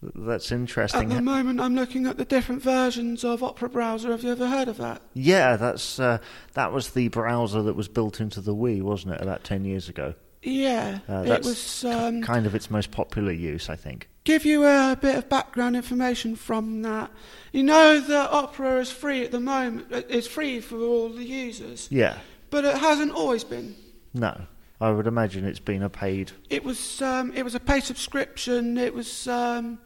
that's 0.00 0.52
interesting. 0.52 1.10
At 1.10 1.16
the 1.16 1.22
moment, 1.22 1.60
I'm 1.60 1.74
looking 1.74 2.06
at 2.06 2.18
the 2.18 2.24
different 2.24 2.62
versions 2.62 3.24
of 3.24 3.42
Opera 3.42 3.68
Browser. 3.68 4.12
Have 4.12 4.22
you 4.22 4.30
ever 4.30 4.48
heard 4.48 4.68
of 4.68 4.76
that? 4.76 5.02
Yeah, 5.14 5.56
that's 5.56 5.98
uh, 5.98 6.18
that 6.54 6.72
was 6.72 6.90
the 6.90 7.08
browser 7.08 7.62
that 7.62 7.74
was 7.74 7.88
built 7.88 8.20
into 8.20 8.40
the 8.40 8.54
Wii, 8.54 8.80
wasn't 8.82 9.14
it? 9.14 9.20
About 9.20 9.42
ten 9.44 9.64
years 9.64 9.88
ago. 9.88 10.14
Yeah, 10.42 11.00
Uh, 11.08 11.24
it 11.26 11.42
was. 11.44 11.84
Um, 11.84 12.22
Kind 12.22 12.46
of 12.46 12.54
its 12.54 12.70
most 12.70 12.92
popular 12.92 13.32
use, 13.32 13.68
I 13.68 13.74
think. 13.76 14.08
Give 14.28 14.44
you 14.44 14.62
a 14.66 14.94
bit 15.00 15.16
of 15.16 15.26
background 15.30 15.74
information 15.74 16.36
from 16.36 16.82
that. 16.82 17.10
You 17.50 17.62
know 17.62 17.98
that 17.98 18.30
Opera 18.30 18.78
is 18.80 18.90
free 18.92 19.24
at 19.24 19.30
the 19.32 19.40
moment. 19.40 19.86
uh, 19.90 20.02
It's 20.10 20.26
free 20.26 20.60
for 20.60 20.76
all 20.76 21.08
the 21.08 21.24
users, 21.24 21.88
Yeah. 21.90 22.18
but 22.50 22.66
it 22.66 22.76
hasn't 22.76 23.12
always 23.12 23.42
been. 23.42 23.74
No, 24.12 24.38
I 24.82 24.90
would 24.90 25.06
imagine 25.06 25.46
it's 25.46 25.58
been 25.72 25.82
a 25.82 25.88
paid. 25.88 26.32
It 26.50 26.62
was 26.62 27.00
um, 27.00 27.32
it 27.34 27.42
was 27.42 27.54
a 27.54 27.60
paid 27.60 27.84
subscription. 27.84 28.76
It 28.76 28.92
was 28.92 29.26
um, 29.28 29.78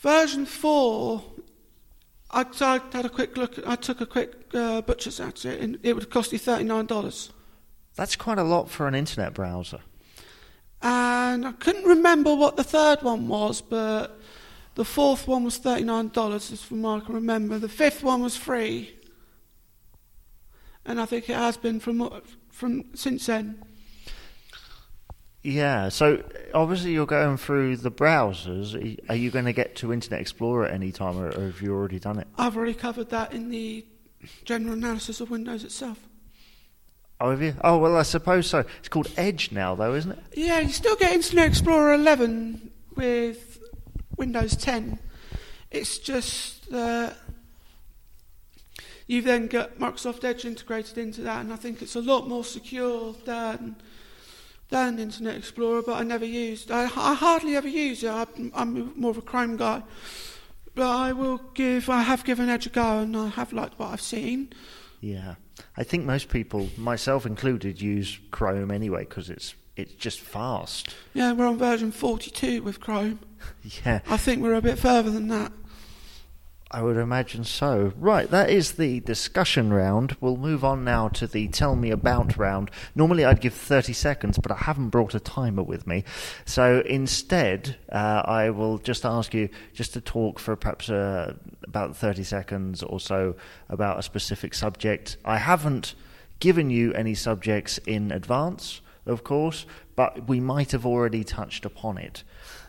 version 0.00 0.44
four. 0.44 1.22
I, 2.30 2.44
I 2.60 2.80
had 2.92 3.06
a 3.06 3.08
quick 3.08 3.38
look. 3.38 3.58
I 3.66 3.76
took 3.76 4.02
a 4.02 4.06
quick 4.06 4.34
uh, 4.52 4.82
butcher's 4.82 5.18
at 5.18 5.46
it, 5.46 5.60
and 5.62 5.78
it 5.82 5.94
would 5.94 6.10
cost 6.10 6.30
you 6.32 6.38
thirty 6.38 6.64
nine 6.64 6.84
dollars. 6.84 7.32
That's 7.96 8.16
quite 8.16 8.38
a 8.38 8.44
lot 8.44 8.68
for 8.68 8.86
an 8.86 8.94
internet 8.94 9.32
browser. 9.32 9.80
And 10.80 11.46
I 11.46 11.52
couldn't 11.52 11.84
remember 11.84 12.34
what 12.34 12.56
the 12.56 12.64
third 12.64 13.02
one 13.02 13.26
was, 13.28 13.60
but 13.60 14.20
the 14.76 14.84
fourth 14.84 15.26
one 15.26 15.44
was 15.44 15.58
thirty 15.58 15.82
nine 15.82 16.08
dollars, 16.08 16.52
as 16.52 16.62
from 16.62 16.82
what 16.82 17.02
I 17.02 17.06
can 17.06 17.14
remember. 17.16 17.58
The 17.58 17.68
fifth 17.68 18.04
one 18.04 18.22
was 18.22 18.36
free, 18.36 18.96
and 20.84 21.00
I 21.00 21.04
think 21.04 21.28
it 21.28 21.36
has 21.36 21.56
been 21.56 21.80
from 21.80 22.22
from 22.50 22.84
since 22.94 23.26
then. 23.26 23.62
Yeah, 25.42 25.88
so 25.88 26.22
obviously 26.52 26.92
you're 26.92 27.06
going 27.06 27.38
through 27.38 27.78
the 27.78 27.90
browsers. 27.90 28.74
Are 29.08 29.14
you 29.14 29.30
going 29.30 29.44
to 29.46 29.52
get 29.52 29.76
to 29.76 29.92
Internet 29.92 30.20
Explorer 30.20 30.66
at 30.66 30.74
any 30.74 30.92
time, 30.92 31.18
or 31.18 31.32
have 31.32 31.62
you 31.62 31.72
already 31.72 31.98
done 31.98 32.18
it? 32.18 32.26
I've 32.36 32.56
already 32.56 32.74
covered 32.74 33.10
that 33.10 33.32
in 33.32 33.50
the 33.50 33.84
general 34.44 34.74
analysis 34.74 35.20
of 35.20 35.30
Windows 35.30 35.64
itself. 35.64 35.98
Oh, 37.20 37.30
have 37.30 37.42
you? 37.42 37.54
Oh, 37.64 37.78
well, 37.78 37.96
I 37.96 38.02
suppose 38.02 38.46
so. 38.46 38.64
It's 38.78 38.88
called 38.88 39.10
Edge 39.16 39.50
now, 39.50 39.74
though, 39.74 39.94
isn't 39.94 40.12
it? 40.12 40.18
Yeah, 40.34 40.60
you 40.60 40.68
still 40.68 40.94
get 40.94 41.12
Internet 41.12 41.48
Explorer 41.48 41.94
11 41.94 42.70
with 42.94 43.60
Windows 44.16 44.54
10. 44.56 45.00
It's 45.72 45.98
just 45.98 46.72
uh, 46.72 46.76
that 46.76 47.16
you've 49.08 49.24
then 49.24 49.48
got 49.48 49.78
Microsoft 49.78 50.22
Edge 50.22 50.44
integrated 50.44 50.96
into 50.96 51.22
that, 51.22 51.40
and 51.40 51.52
I 51.52 51.56
think 51.56 51.82
it's 51.82 51.96
a 51.96 52.00
lot 52.00 52.28
more 52.28 52.44
secure 52.44 53.14
than 53.24 53.76
than 54.70 54.98
Internet 54.98 55.36
Explorer. 55.36 55.82
But 55.82 55.94
I 55.94 56.04
never 56.04 56.24
used. 56.24 56.70
I, 56.70 56.84
I 56.84 57.14
hardly 57.14 57.56
ever 57.56 57.68
use 57.68 58.04
it. 58.04 58.10
I, 58.10 58.26
I'm 58.54 58.92
more 58.98 59.10
of 59.10 59.18
a 59.18 59.22
Chrome 59.22 59.56
guy. 59.56 59.82
But 60.74 60.88
I 60.88 61.12
will 61.12 61.38
give. 61.54 61.90
I 61.90 62.02
have 62.02 62.24
given 62.24 62.48
Edge 62.48 62.66
a 62.66 62.70
go, 62.70 62.98
and 63.00 63.16
I 63.16 63.28
have 63.28 63.52
liked 63.52 63.78
what 63.78 63.92
I've 63.92 64.00
seen. 64.00 64.52
Yeah, 65.00 65.34
I 65.76 65.84
think 65.84 66.04
most 66.04 66.28
people, 66.28 66.68
myself 66.76 67.24
included, 67.26 67.80
use 67.80 68.18
Chrome 68.30 68.70
anyway 68.70 69.04
because 69.04 69.30
it's 69.30 69.54
it's 69.76 69.94
just 69.94 70.20
fast. 70.20 70.94
Yeah, 71.14 71.32
we're 71.32 71.46
on 71.46 71.56
version 71.58 71.92
42 71.92 72.62
with 72.62 72.80
Chrome. 72.80 73.20
Yeah, 73.84 74.00
I 74.08 74.16
think 74.16 74.42
we're 74.42 74.54
a 74.54 74.60
bit 74.60 74.78
further 74.80 75.10
than 75.10 75.28
that. 75.28 75.52
I 76.70 76.82
would 76.82 76.98
imagine 76.98 77.44
so. 77.44 77.94
Right, 77.96 78.30
that 78.30 78.50
is 78.50 78.72
the 78.72 79.00
discussion 79.00 79.72
round. 79.72 80.16
We'll 80.20 80.36
move 80.36 80.64
on 80.64 80.84
now 80.84 81.08
to 81.08 81.26
the 81.26 81.48
tell 81.48 81.74
me 81.74 81.90
about 81.90 82.36
round. 82.36 82.70
Normally 82.94 83.24
I'd 83.24 83.40
give 83.40 83.54
30 83.54 83.94
seconds, 83.94 84.38
but 84.38 84.52
I 84.52 84.56
haven't 84.56 84.90
brought 84.90 85.14
a 85.14 85.20
timer 85.20 85.62
with 85.62 85.86
me. 85.86 86.04
So 86.44 86.82
instead, 86.84 87.76
uh, 87.90 88.22
I 88.24 88.50
will 88.50 88.76
just 88.76 89.06
ask 89.06 89.32
you 89.32 89.48
just 89.72 89.94
to 89.94 90.02
talk 90.02 90.38
for 90.38 90.56
perhaps 90.56 90.90
uh, 90.90 91.36
about 91.64 91.96
30 91.96 92.22
seconds 92.22 92.82
or 92.82 93.00
so 93.00 93.36
about 93.70 93.98
a 93.98 94.02
specific 94.02 94.52
subject. 94.52 95.16
I 95.24 95.38
haven't 95.38 95.94
given 96.38 96.68
you 96.68 96.92
any 96.92 97.14
subjects 97.14 97.78
in 97.78 98.12
advance, 98.12 98.82
of 99.06 99.24
course, 99.24 99.64
but 99.96 100.28
we 100.28 100.38
might 100.38 100.72
have 100.72 100.84
already 100.84 101.24
touched 101.24 101.64
upon 101.64 101.96
it. 101.96 102.24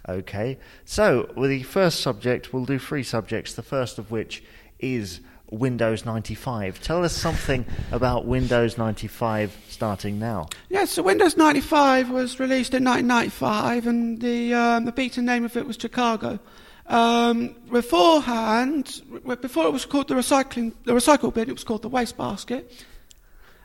Okay, 0.08 0.58
so 0.86 1.32
with 1.36 1.50
the 1.50 1.64
first 1.64 2.00
subject, 2.02 2.54
we'll 2.54 2.66
do 2.66 2.80
three 2.80 3.04
subjects. 3.04 3.54
The 3.54 3.62
first 3.62 4.00
of 4.00 4.12
which 4.12 4.44
is 4.80 5.20
Windows 5.52 6.06
95. 6.06 6.82
Tell 6.82 7.04
us 7.04 7.14
something 7.14 7.66
about 7.92 8.26
Windows 8.26 8.78
95 8.78 9.56
starting 9.68 10.20
now. 10.20 10.48
Yeah, 10.70 10.86
so 10.86 11.04
Windows 11.04 11.38
95 11.38 12.10
was 12.10 12.40
released 12.40 12.74
in 12.74 12.84
1995, 12.84 13.88
and 13.88 14.22
the 14.22 14.54
um, 14.54 14.86
the 14.86 14.92
beta 14.92 15.22
name 15.22 15.46
of 15.46 15.56
it 15.58 15.66
was 15.66 15.78
Chicago. 15.80 16.40
Um, 16.88 17.56
beforehand, 17.72 19.02
before 19.42 19.66
it 19.66 19.72
was 19.72 19.86
called 19.86 20.08
the 20.08 20.16
recycling 20.16 20.74
the 20.86 20.94
recycle 20.94 21.34
bin, 21.34 21.50
it 21.50 21.54
was 21.54 21.64
called 21.64 21.84
the 21.84 21.90
wastebasket. 21.90 22.86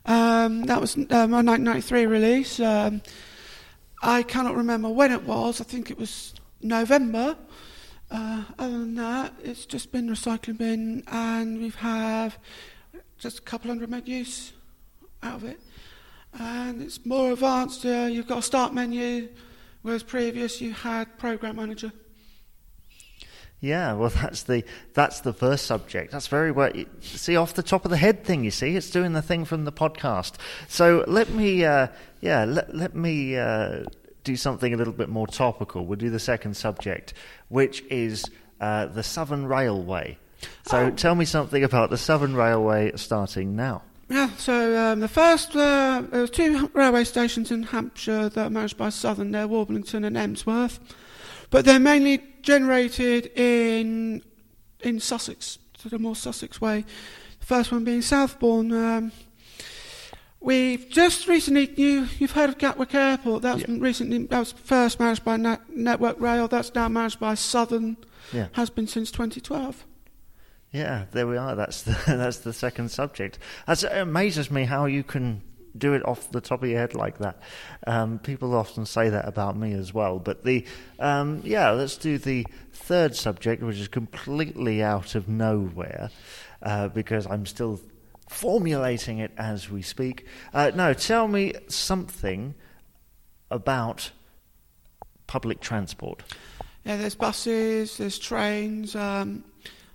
Um, 0.06 0.64
that 0.64 0.80
was 0.80 0.96
um, 0.96 1.06
a 1.10 1.40
1993 1.40 2.06
release. 2.06 2.60
Um, 2.60 3.00
I 4.06 4.22
cannot 4.22 4.54
remember 4.54 4.90
when 4.90 5.12
it 5.12 5.22
was. 5.22 5.62
I 5.62 5.64
think 5.64 5.90
it 5.90 5.98
was 5.98 6.34
November. 6.60 7.38
Uh, 8.10 8.44
other 8.58 8.70
than 8.70 8.94
that, 8.96 9.32
it's 9.42 9.64
just 9.64 9.92
been 9.92 10.10
recycling 10.10 10.58
bin, 10.58 11.02
and 11.06 11.58
we've 11.58 11.74
have 11.76 12.36
just 13.16 13.38
a 13.38 13.42
couple 13.42 13.68
hundred 13.68 13.88
meg 13.88 14.06
use 14.06 14.52
out 15.22 15.36
of 15.36 15.44
it. 15.44 15.58
And 16.34 16.82
it's 16.82 17.06
more 17.06 17.32
advanced. 17.32 17.86
Uh, 17.86 18.08
you've 18.10 18.28
got 18.28 18.40
a 18.40 18.42
start 18.42 18.74
menu, 18.74 19.30
whereas 19.80 20.02
previous 20.02 20.60
you 20.60 20.74
had 20.74 21.16
program 21.16 21.56
manager. 21.56 21.90
Yeah, 23.64 23.94
well, 23.94 24.10
that's 24.22 24.42
the 24.42 24.62
that's 24.92 25.20
the 25.20 25.32
first 25.32 25.64
subject. 25.66 26.12
That's 26.12 26.26
very 26.28 26.52
well. 26.52 26.70
See, 27.00 27.36
off 27.36 27.54
the 27.54 27.62
top 27.62 27.84
of 27.84 27.90
the 27.90 27.96
head 27.96 28.24
thing. 28.24 28.44
You 28.44 28.50
see, 28.50 28.76
it's 28.76 28.90
doing 28.90 29.12
the 29.14 29.22
thing 29.22 29.44
from 29.44 29.64
the 29.64 29.72
podcast. 29.72 30.34
So 30.68 31.04
let 31.08 31.30
me, 31.30 31.64
uh, 31.64 31.86
yeah, 32.20 32.44
let 32.44 32.74
let 32.74 32.94
me 32.94 33.36
uh, 33.38 33.84
do 34.22 34.36
something 34.36 34.74
a 34.74 34.76
little 34.76 34.92
bit 34.92 35.08
more 35.08 35.26
topical. 35.26 35.86
We'll 35.86 35.98
do 35.98 36.10
the 36.10 36.18
second 36.20 36.56
subject, 36.56 37.14
which 37.48 37.82
is 37.90 38.24
uh, 38.60 38.86
the 38.86 39.02
Southern 39.02 39.46
Railway. 39.46 40.18
So 40.66 40.76
Oh. 40.78 40.90
tell 40.90 41.14
me 41.14 41.24
something 41.24 41.64
about 41.64 41.88
the 41.88 41.96
Southern 41.98 42.34
Railway 42.36 42.92
starting 42.96 43.56
now. 43.56 43.82
Yeah, 44.10 44.28
so 44.36 44.76
um, 44.92 45.00
the 45.00 45.08
first, 45.08 45.56
uh, 45.56 46.02
there 46.10 46.20
was 46.20 46.30
two 46.30 46.70
railway 46.74 47.04
stations 47.04 47.50
in 47.50 47.62
Hampshire 47.62 48.28
that 48.28 48.46
are 48.46 48.50
managed 48.50 48.76
by 48.76 48.90
Southern. 48.90 49.30
They're 49.32 49.48
Warblington 49.48 50.04
and 50.04 50.16
Emsworth, 50.18 50.78
but 51.54 51.64
they're 51.64 51.78
mainly 51.78 52.20
generated 52.42 53.26
in 53.36 54.20
in 54.80 54.98
Sussex, 54.98 55.56
so 55.78 55.88
the 55.88 56.00
more 56.00 56.16
Sussex 56.16 56.60
way. 56.60 56.84
The 57.38 57.46
first 57.46 57.70
one 57.70 57.84
being 57.84 58.02
Southbourne. 58.02 58.72
Um, 58.72 59.12
we've 60.40 60.90
just 60.90 61.28
recently, 61.28 61.72
you 61.80 62.08
you've 62.18 62.32
heard 62.32 62.50
of 62.50 62.58
Gatwick 62.58 62.92
Airport. 62.92 63.42
That's 63.42 63.60
Yeah. 63.60 63.76
recently 63.78 64.26
that 64.26 64.38
was 64.40 64.50
first 64.50 64.98
managed 64.98 65.24
by 65.24 65.36
Net- 65.36 65.70
Network 65.70 66.18
Rail. 66.18 66.48
That's 66.48 66.74
now 66.74 66.88
managed 66.88 67.20
by 67.20 67.34
Southern. 67.36 67.98
Yeah. 68.32 68.48
Has 68.54 68.68
been 68.68 68.88
since 68.88 69.12
2012. 69.12 69.84
Yeah, 70.72 71.04
there 71.12 71.28
we 71.28 71.36
are. 71.36 71.54
That's 71.54 71.82
the 71.82 71.96
that's 72.08 72.38
the 72.38 72.52
second 72.52 72.90
subject. 72.90 73.38
That's, 73.64 73.84
it 73.84 73.92
amazes 73.96 74.50
me 74.50 74.64
how 74.64 74.86
you 74.86 75.04
can 75.04 75.40
do 75.76 75.92
it 75.94 76.06
off 76.06 76.30
the 76.30 76.40
top 76.40 76.62
of 76.62 76.68
your 76.68 76.78
head 76.78 76.94
like 76.94 77.18
that. 77.18 77.38
Um, 77.86 78.18
people 78.18 78.54
often 78.54 78.86
say 78.86 79.08
that 79.08 79.26
about 79.26 79.56
me 79.56 79.72
as 79.72 79.92
well. 79.92 80.18
But 80.18 80.44
the 80.44 80.64
um, 80.98 81.40
yeah, 81.44 81.70
let's 81.70 81.96
do 81.96 82.18
the 82.18 82.46
third 82.72 83.16
subject, 83.16 83.62
which 83.62 83.78
is 83.78 83.88
completely 83.88 84.82
out 84.82 85.14
of 85.14 85.28
nowhere 85.28 86.10
uh, 86.62 86.88
because 86.88 87.26
I'm 87.26 87.46
still 87.46 87.80
formulating 88.28 89.18
it 89.18 89.32
as 89.36 89.70
we 89.70 89.82
speak. 89.82 90.26
Uh, 90.52 90.70
no, 90.74 90.94
tell 90.94 91.28
me 91.28 91.52
something 91.68 92.54
about 93.50 94.10
public 95.26 95.60
transport. 95.60 96.22
Yeah, 96.84 96.96
there's 96.96 97.14
buses, 97.14 97.96
there's 97.96 98.18
trains. 98.18 98.94
Um, 98.94 99.44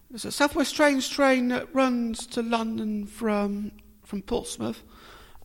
there's 0.10 0.26
a 0.26 0.32
Southwest 0.32 0.76
Trains 0.76 1.08
train 1.08 1.50
that 1.50 1.74
runs 1.74 2.26
to 2.28 2.42
London 2.42 3.06
from 3.06 3.72
from 4.04 4.24
Portsmouth, 4.24 4.82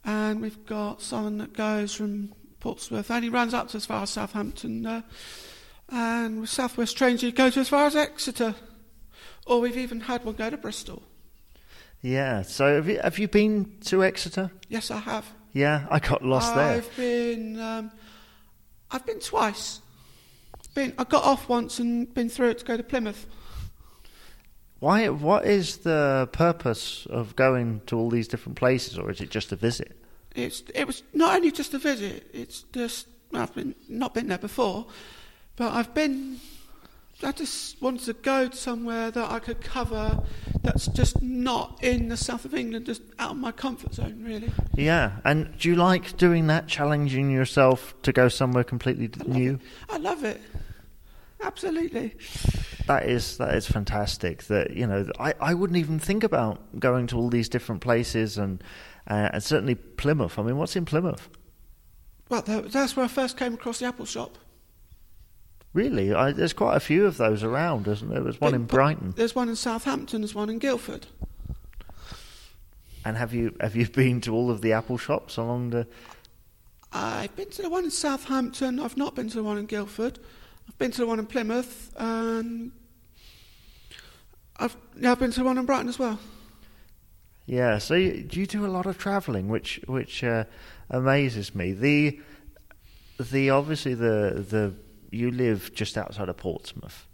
and 0.05 0.41
we've 0.41 0.65
got 0.67 1.03
someone 1.03 1.39
that 1.39 1.53
goes 1.53 1.95
from 1.95 2.35
Portsmouth 2.61 3.11
and 3.11 3.25
he 3.25 3.31
runs 3.31 3.55
up 3.55 3.69
to 3.69 3.77
as 3.77 3.87
far 3.87 4.03
as 4.03 4.11
Southampton. 4.11 4.87
Uh, 4.87 5.03
and 5.91 6.41
with 6.41 6.51
Southwest 6.51 6.97
Trains, 6.97 7.23
you 7.23 7.33
go 7.33 7.51
to 7.51 7.61
as 7.61 7.69
far 7.69 7.87
as 7.87 7.95
Exeter, 7.95 8.55
or 9.47 9.61
we've 9.61 9.77
even 9.77 10.01
had 10.01 10.25
one 10.25 10.35
go 10.35 10.51
to 10.51 10.57
Bristol. 10.57 11.03
Yeah. 12.01 12.43
So 12.43 12.77
have 12.77 12.89
you 12.89 13.01
have 13.03 13.19
you 13.19 13.29
been 13.29 13.79
to 13.85 14.05
Exeter? 14.05 14.51
Yes, 14.69 14.91
I 14.91 14.99
have. 14.99 15.27
Yeah, 15.55 15.87
I 15.89 16.01
got 16.01 16.25
lost 16.25 16.55
there. 16.55 16.79
I've 16.79 16.97
been, 16.97 17.61
um, 17.61 17.93
I've 18.91 19.07
been 19.07 19.21
twice. 19.21 19.81
Been, 20.75 20.93
I 20.99 21.05
got 21.05 21.23
off 21.23 21.49
once 21.49 21.79
and 21.79 22.13
been 22.13 22.29
through 22.29 22.51
it 22.51 22.59
to 22.59 22.65
go 22.65 22.77
to 22.77 22.83
Plymouth. 22.83 23.27
Why? 24.85 25.09
What 25.09 25.47
is 25.47 25.79
the 25.79 26.29
purpose 26.33 27.07
of 27.09 27.35
going 27.37 27.81
to 27.87 27.97
all 27.97 28.11
these 28.11 28.29
different 28.29 28.59
places, 28.59 28.99
or 28.99 29.11
is 29.11 29.23
it 29.23 29.31
just 29.31 29.51
a 29.51 29.57
visit? 29.57 29.97
It's, 30.37 30.63
it 30.75 30.87
was 30.87 31.03
not 31.15 31.37
only 31.37 31.51
just 31.51 31.73
a 31.73 31.79
visit. 31.79 32.29
It's 32.35 32.65
just 32.71 33.07
I've 33.33 33.55
been 33.55 33.75
not 33.89 34.13
been 34.13 34.29
there 34.29 34.37
before, 34.37 34.85
but 35.57 35.73
I've 35.73 35.95
been. 35.95 36.39
I 37.23 37.33
just 37.33 37.81
wanted 37.81 38.05
to 38.05 38.13
go 38.13 38.49
to 38.49 38.55
somewhere 38.55 39.11
that 39.11 39.31
I 39.31 39.39
could 39.39 39.63
cover 39.63 40.23
that's 40.63 40.89
just 40.89 41.23
not 41.23 41.83
in 41.83 42.11
the 42.11 42.19
south 42.19 42.45
of 42.45 42.55
England, 42.55 42.85
just 42.85 43.01
out 43.19 43.31
of 43.31 43.37
my 43.39 43.53
comfort 43.53 43.95
zone, 43.95 44.23
really. 44.23 44.53
Yeah. 44.75 45.13
And 45.25 45.57
do 45.57 45.71
you 45.71 45.77
like 45.77 46.19
doing 46.19 46.49
that, 46.49 46.67
challenging 46.67 47.31
yourself 47.31 47.95
to 48.03 48.13
go 48.13 48.29
somewhere 48.29 48.65
completely 48.65 49.09
d- 49.09 49.23
new? 49.27 49.61
I 49.89 49.97
love 49.97 50.25
it. 50.25 50.43
Absolutely. 51.45 52.15
That 52.87 53.05
is 53.05 53.37
that 53.39 53.55
is 53.55 53.67
fantastic. 53.67 54.45
That 54.45 54.75
you 54.75 54.87
know, 54.87 55.07
I, 55.21 55.35
I 55.41 55.55
wouldn't 55.55 55.77
even 55.77 55.99
think 55.99 56.25
about 56.25 56.81
going 56.81 57.07
to 57.09 57.17
all 57.17 57.29
these 57.29 57.49
different 57.49 57.81
places, 57.83 58.39
and 58.39 58.63
uh, 59.09 59.29
and 59.33 59.43
certainly 59.43 59.75
Plymouth. 59.75 60.39
I 60.39 60.43
mean, 60.43 60.57
what's 60.57 60.75
in 60.75 60.85
Plymouth? 60.85 61.29
Well, 62.31 62.43
tha- 62.43 62.63
that's 62.63 62.97
where 62.97 63.05
I 63.05 63.09
first 63.09 63.37
came 63.37 63.55
across 63.55 63.79
the 63.79 63.87
Apple 63.87 64.07
shop. 64.07 64.39
Really, 65.75 66.15
I, 66.15 66.33
there's 66.33 66.53
quite 66.53 66.77
a 66.77 66.81
few 66.81 67.05
of 67.05 67.17
those 67.19 67.43
around, 67.43 67.89
isn't 67.89 68.09
there? 68.09 68.21
There's 68.21 68.41
one 68.41 68.53
Big 68.53 68.61
in 68.61 68.67
Brighton. 68.67 69.15
There's 69.17 69.35
one 69.35 69.49
in 69.49 69.57
Southampton. 69.57 70.23
There's 70.23 70.35
one 70.35 70.49
in 70.49 70.59
Guildford. 70.59 71.07
And 73.05 73.19
have 73.19 73.35
you 73.35 73.55
have 73.61 73.77
you 73.77 73.87
been 73.87 74.23
to 74.23 74.35
all 74.35 74.51
of 74.51 74.63
the 74.63 74.73
Apple 74.73 74.97
shops 74.97 75.37
along 75.37 75.71
the? 75.71 75.87
I've 76.93 77.35
been 77.37 77.51
to 77.51 77.63
the 77.63 77.69
one 77.69 77.85
in 77.85 77.91
Southampton. 77.91 78.81
I've 78.81 78.97
not 78.97 79.15
been 79.15 79.29
to 79.29 79.37
the 79.37 79.43
one 79.43 79.59
in 79.59 79.67
Guildford. 79.67 80.21
I've 80.69 80.79
been 80.79 80.91
to 80.93 80.99
the 81.03 81.07
one 81.07 81.19
in 81.19 81.27
Plymouth, 81.27 81.93
and 81.97 82.73
I've 84.57 84.77
yeah, 84.99 85.13
I've 85.13 85.19
been 85.19 85.31
to 85.33 85.41
the 85.41 85.45
one 85.45 85.59
in 85.59 85.67
Brighton 85.67 85.89
as 85.89 85.99
well. 85.99 86.19
Yeah. 87.47 87.79
So 87.79 87.95
you, 87.95 88.23
do 88.23 88.41
you 88.41 88.47
do 88.47 88.65
a 88.65 88.69
lot 88.69 88.87
of 88.87 88.99
travelling, 88.99 89.49
which 89.49 89.81
which 89.87 90.25
uh, 90.25 90.45
amazes 90.91 91.55
me. 91.55 91.73
The 91.73 92.21
the 93.19 93.51
obviously 93.51 93.95
the 93.95 94.45
the 94.49 94.75
you 95.11 95.31
live 95.31 95.73
just 95.75 95.97
outside 95.97 96.29
of 96.29 96.37
Portsmouth. 96.37 97.07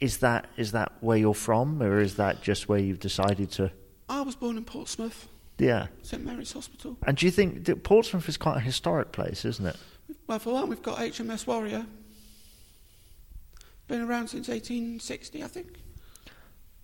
Is 0.00 0.18
that 0.18 0.46
is 0.56 0.72
that 0.72 0.92
where 1.00 1.16
you're 1.16 1.34
from, 1.34 1.82
or 1.82 2.00
is 2.00 2.16
that 2.16 2.42
just 2.42 2.68
where 2.68 2.78
you've 2.78 3.00
decided 3.00 3.50
to? 3.52 3.70
I 4.08 4.20
was 4.20 4.36
born 4.36 4.58
in 4.58 4.64
Portsmouth, 4.64 5.28
Yeah. 5.58 5.86
St 6.02 6.22
Mary's 6.22 6.52
Hospital. 6.52 6.98
And 7.06 7.16
do 7.16 7.24
you 7.24 7.32
think 7.32 7.82
Portsmouth 7.82 8.28
is 8.28 8.36
quite 8.36 8.58
a 8.58 8.60
historic 8.60 9.12
place, 9.12 9.46
isn't 9.46 9.64
it? 9.66 9.76
Well, 10.26 10.38
for 10.38 10.54
one, 10.54 10.68
we've 10.68 10.82
got 10.82 10.98
HMS 10.98 11.46
Warrior. 11.46 11.86
Been 13.88 14.00
around 14.00 14.28
since 14.28 14.48
1860, 14.48 15.44
I 15.44 15.46
think. 15.46 15.68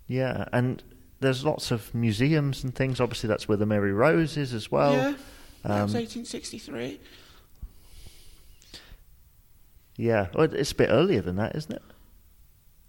Yeah, 0.07 0.45
and 0.53 0.83
there's 1.21 1.45
lots 1.45 1.71
of 1.71 1.95
museums 1.95 2.63
and 2.65 2.75
things. 2.75 3.01
Obviously, 3.01 3.29
that's 3.29 3.49
where 3.49 3.57
the 3.57 3.67
Mary 3.67 3.93
Rose 3.93 4.37
is 4.37 4.53
as 4.53 4.71
well. 4.71 4.93
yeah, 4.93 5.15
that 5.63 5.83
was 5.83 5.95
um, 5.95 6.01
1863. 6.01 7.01
Yeah, 9.97 10.29
well, 10.35 10.53
it's 10.53 10.73
a 10.73 10.75
bit 10.75 10.89
earlier 10.91 11.21
than 11.21 11.37
that, 11.37 11.55
isn't 11.55 11.73
it? 11.73 11.83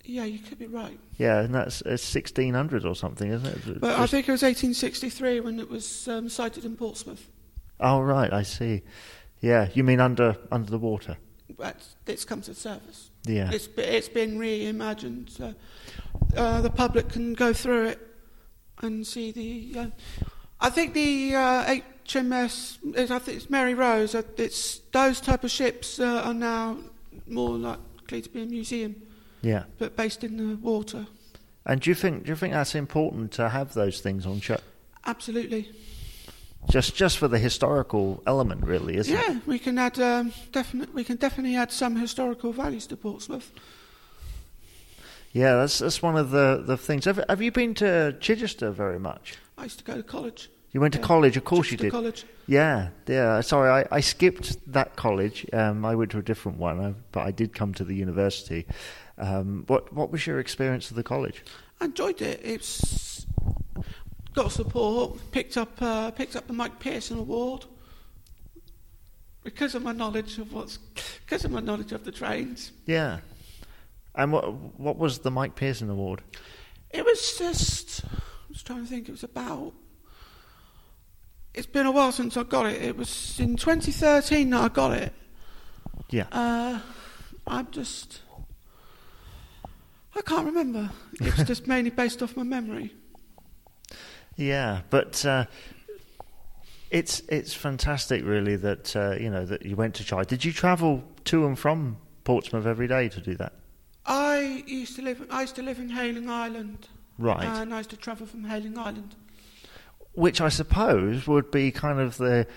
Yeah, 0.03 0.23
you 0.23 0.39
could 0.39 0.57
be 0.57 0.67
right. 0.67 0.97
Yeah, 1.17 1.41
and 1.41 1.53
that's 1.53 1.81
it's 1.81 2.15
1600 2.15 2.85
or 2.85 2.95
something, 2.95 3.29
isn't 3.29 3.67
it? 3.67 3.79
But 3.81 3.99
I 3.99 4.07
think 4.07 4.27
it 4.27 4.31
was 4.31 4.41
1863 4.41 5.41
when 5.41 5.59
it 5.59 5.69
was 5.69 6.07
um, 6.07 6.27
sighted 6.27 6.65
in 6.65 6.75
Portsmouth. 6.75 7.29
Oh 7.79 8.01
right, 8.01 8.31
I 8.31 8.43
see. 8.43 8.81
Yeah, 9.41 9.69
you 9.73 9.83
mean 9.83 9.99
under 9.99 10.37
under 10.51 10.69
the 10.71 10.77
water? 10.77 11.17
But 11.57 11.77
it's 12.07 12.23
come 12.25 12.41
to 12.43 12.51
the 12.51 12.55
surface. 12.55 13.09
Yeah. 13.25 13.51
It's, 13.51 13.67
it's 13.77 14.07
been 14.09 14.37
reimagined. 14.39 15.29
So 15.29 15.53
uh, 16.35 16.61
the 16.61 16.69
public 16.69 17.09
can 17.09 17.33
go 17.33 17.53
through 17.53 17.87
it 17.87 17.99
and 18.81 19.05
see 19.05 19.31
the. 19.31 19.79
Uh, 19.79 19.85
I 20.59 20.69
think 20.69 20.93
the 20.93 21.35
uh, 21.35 21.75
HMS, 22.05 22.77
is- 22.95 23.11
I 23.11 23.19
think 23.19 23.37
it's 23.37 23.49
Mary 23.49 23.73
Rose. 23.73 24.15
uh, 24.15 24.21
It's 24.37 24.79
those 24.91 25.19
type 25.21 25.43
of 25.43 25.51
ships 25.51 25.99
uh, 25.99 26.21
are 26.23 26.33
now 26.33 26.77
more 27.27 27.57
likely 27.57 28.21
to 28.21 28.29
be 28.29 28.43
a 28.43 28.45
museum, 28.45 28.95
Yeah. 29.41 29.63
but 29.77 29.95
based 29.95 30.23
in 30.23 30.37
the 30.37 30.55
water. 30.55 31.05
And 31.65 31.81
do 31.81 31.89
you 31.89 31.95
think 31.95 32.23
do 32.23 32.29
you 32.29 32.35
think 32.35 32.53
that's 32.53 32.75
important 32.75 33.31
to 33.33 33.49
have 33.49 33.73
those 33.73 34.01
things 34.01 34.25
on 34.25 34.39
show? 34.39 34.57
Absolutely. 35.05 35.69
Just 36.69 36.95
just 36.95 37.17
for 37.17 37.27
the 37.27 37.39
historical 37.39 38.21
element, 38.25 38.63
really, 38.63 38.95
isn't 38.95 39.13
it? 39.13 39.19
Yeah, 39.19 39.39
we 39.45 39.59
can 39.59 39.77
add 39.77 39.99
um, 39.99 40.31
definite. 40.51 40.93
We 40.93 41.03
can 41.03 41.17
definitely 41.17 41.55
add 41.55 41.71
some 41.71 41.95
historical 41.95 42.53
values 42.53 42.87
to 42.87 42.97
Portsmouth. 42.97 43.51
Yeah, 45.33 45.55
that's 45.55 45.79
that's 45.79 46.01
one 46.01 46.17
of 46.17 46.31
the, 46.31 46.63
the 46.65 46.77
things. 46.77 47.05
Have, 47.05 47.23
have 47.27 47.41
you 47.41 47.51
been 47.51 47.73
to 47.75 48.15
Chichester 48.19 48.71
very 48.71 48.99
much? 48.99 49.37
I 49.57 49.63
used 49.63 49.79
to 49.79 49.85
go 49.85 49.95
to 49.95 50.03
college. 50.03 50.49
You 50.71 50.79
went 50.79 50.93
to 50.93 50.99
college, 50.99 51.35
of 51.35 51.43
course 51.43 51.69
you 51.69 51.77
did. 51.77 51.91
College. 51.91 52.25
Yeah, 52.47 52.89
yeah. 53.05 53.41
Sorry, 53.41 53.69
I, 53.69 53.97
I 53.97 53.99
skipped 53.99 54.71
that 54.71 54.95
college. 54.95 55.45
Um, 55.51 55.83
I 55.83 55.95
went 55.95 56.11
to 56.11 56.17
a 56.17 56.21
different 56.21 56.59
one, 56.59 56.79
uh, 56.79 56.93
but 57.11 57.27
I 57.27 57.31
did 57.31 57.53
come 57.53 57.73
to 57.73 57.83
the 57.83 57.95
university. 57.95 58.65
Um, 59.17 59.65
what 59.67 59.91
what 59.93 60.11
was 60.11 60.25
your 60.25 60.39
experience 60.39 60.89
of 60.89 60.95
the 60.95 61.03
college? 61.03 61.43
I 61.81 61.85
enjoyed 61.85 62.21
it. 62.21 62.39
It's 62.43 63.10
got 64.33 64.51
support. 64.51 65.19
Picked 65.31 65.57
up 65.57 65.81
uh, 65.81 66.11
picked 66.11 66.35
up 66.35 66.47
the 66.47 66.53
Mike 66.53 66.79
Pearson 66.79 67.17
Award 67.19 67.65
because 69.43 69.75
of 69.75 69.83
my 69.83 69.91
knowledge 69.91 70.37
of 70.37 70.53
what's 70.53 70.77
because 70.77 71.45
of 71.45 71.51
my 71.51 71.59
knowledge 71.59 71.91
of 71.91 72.03
the 72.03 72.11
trains. 72.11 72.71
Yeah. 72.85 73.19
And 74.15 74.31
what 74.31 74.53
what 74.79 74.97
was 74.97 75.19
the 75.19 75.31
Mike 75.31 75.55
Pearson 75.55 75.89
Award? 75.89 76.21
It 76.89 77.05
was 77.05 77.37
just 77.37 78.03
I 78.05 78.09
was 78.49 78.63
trying 78.63 78.83
to 78.83 78.89
think. 78.89 79.07
It 79.07 79.11
was 79.11 79.23
about. 79.23 79.73
It's 81.53 81.67
been 81.67 81.85
a 81.85 81.91
while 81.91 82.11
since 82.13 82.37
I 82.37 82.43
got 82.43 82.65
it. 82.65 82.81
It 82.81 82.95
was 82.97 83.37
in 83.39 83.57
2013 83.57 84.49
that 84.51 84.61
I 84.61 84.67
got 84.69 84.93
it. 84.93 85.13
Yeah. 86.09 86.27
Uh, 86.31 86.79
I'm 87.47 87.69
just. 87.71 88.21
I 90.15 90.21
can't 90.21 90.45
remember. 90.45 90.89
It's 91.13 91.43
just 91.47 91.67
mainly 91.67 91.89
based 91.89 92.21
off 92.21 92.35
my 92.35 92.43
memory. 92.43 92.93
Yeah, 94.41 94.81
but 94.89 95.23
uh, 95.23 95.45
it's 96.89 97.21
it's 97.29 97.53
fantastic, 97.53 98.25
really, 98.25 98.55
that 98.57 98.95
uh, 98.95 99.15
you 99.19 99.29
know 99.29 99.45
that 99.45 99.65
you 99.65 99.75
went 99.75 99.95
to 99.95 100.03
China. 100.03 100.25
Did 100.25 100.43
you 100.43 100.51
travel 100.51 101.03
to 101.25 101.45
and 101.45 101.57
from 101.57 101.97
Portsmouth 102.23 102.65
every 102.65 102.87
day 102.87 103.07
to 103.09 103.21
do 103.21 103.35
that? 103.35 103.53
I 104.05 104.63
used 104.65 104.95
to 104.95 105.03
live. 105.03 105.25
I 105.29 105.41
used 105.41 105.55
to 105.55 105.61
live 105.61 105.79
in 105.79 105.89
Hayling 105.89 106.29
Island. 106.29 106.87
Right. 107.19 107.43
And 107.43 107.73
I 107.73 107.77
used 107.77 107.91
to 107.91 107.97
travel 107.97 108.25
from 108.25 108.45
Hayling 108.45 108.77
Island. 108.77 109.15
Which 110.13 110.41
I 110.41 110.49
suppose 110.49 111.27
would 111.27 111.51
be 111.51 111.71
kind 111.71 111.99
of 111.99 112.17
the 112.17 112.47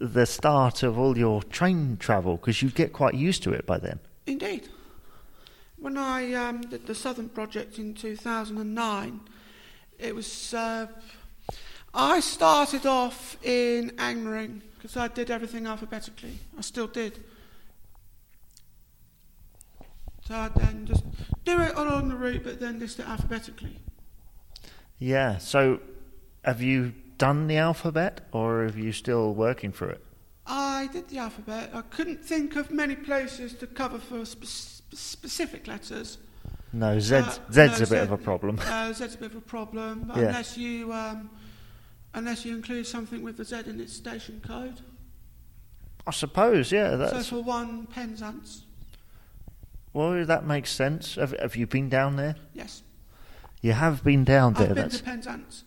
the 0.00 0.26
start 0.26 0.84
of 0.84 0.96
all 0.96 1.18
your 1.18 1.42
train 1.42 1.96
travel 1.98 2.36
because 2.36 2.62
you'd 2.62 2.76
get 2.76 2.92
quite 2.92 3.14
used 3.14 3.42
to 3.42 3.52
it 3.52 3.66
by 3.66 3.78
then. 3.78 3.98
Indeed. 4.26 4.68
When 5.76 5.98
I 5.98 6.34
um, 6.34 6.60
did 6.60 6.86
the 6.86 6.94
Southern 6.94 7.28
Project 7.28 7.80
in 7.80 7.94
2009, 7.94 9.20
it 9.98 10.14
was. 10.14 10.54
Uh, 10.54 10.86
I 11.94 12.20
started 12.20 12.86
off 12.86 13.36
in 13.44 13.90
Angmering 13.96 14.62
because 14.76 14.96
I 14.96 15.08
did 15.08 15.30
everything 15.30 15.66
alphabetically. 15.66 16.38
I 16.56 16.62
still 16.62 16.86
did. 16.86 17.22
So 20.26 20.34
I 20.34 20.48
then 20.56 20.86
just 20.86 21.04
do 21.44 21.60
it 21.60 21.74
along 21.76 22.08
the 22.08 22.14
route, 22.16 22.44
but 22.44 22.60
then 22.60 22.78
list 22.78 22.98
it 23.00 23.08
alphabetically. 23.08 23.78
Yeah. 24.98 25.38
So, 25.38 25.80
have 26.44 26.62
you 26.62 26.94
done 27.18 27.46
the 27.48 27.56
alphabet, 27.56 28.20
or 28.32 28.64
are 28.64 28.68
you 28.78 28.92
still 28.92 29.34
working 29.34 29.72
through 29.72 29.90
it? 29.90 30.04
I 30.46 30.88
did 30.92 31.08
the 31.08 31.18
alphabet. 31.18 31.70
I 31.74 31.82
couldn't 31.82 32.24
think 32.24 32.56
of 32.56 32.70
many 32.70 32.94
places 32.96 33.52
to 33.54 33.66
cover 33.66 33.98
for 33.98 34.24
spe- 34.24 34.44
spe- 34.44 34.94
specific 34.94 35.66
letters. 35.66 36.18
No, 36.72 36.98
Zed's, 36.98 37.38
Uh, 37.38 37.52
Zed's 37.52 37.72
no, 37.72 37.76
a 37.76 37.80
bit 37.80 37.88
Zed- 37.88 38.02
of 38.04 38.12
a 38.12 38.18
problem. 38.18 38.58
Uh, 38.60 38.92
Z's 38.92 39.14
a 39.14 39.18
bit 39.18 39.30
of 39.32 39.36
a 39.36 39.40
problem 39.40 40.10
Yeah. 40.16 40.22
unless 40.22 40.56
you 40.56 40.92
um, 40.92 41.30
unless 42.14 42.44
you 42.44 42.54
include 42.54 42.86
something 42.86 43.22
with 43.22 43.36
the 43.36 43.44
Z 43.44 43.62
in 43.66 43.80
its 43.80 43.92
station 43.92 44.40
code. 44.46 44.80
I 46.06 46.10
suppose, 46.10 46.72
yeah. 46.72 46.90
So 46.92 46.96
That's 46.98 47.28
for 47.28 47.42
one, 47.42 47.86
Penzance. 47.86 48.64
well, 49.92 50.24
that 50.24 50.44
makes 50.46 50.70
sense. 50.70 51.14
Have, 51.14 51.32
have 51.38 51.54
you 51.56 51.66
been 51.66 51.88
down 51.88 52.16
there? 52.16 52.34
Yes, 52.54 52.82
You 53.60 53.72
have 53.72 54.02
been 54.02 54.24
down 54.24 54.54
there. 54.54 54.62
I've 54.70 54.74
been 54.74 54.82
That's 54.84 54.98
to 54.98 55.04
Penzance. 55.04 55.64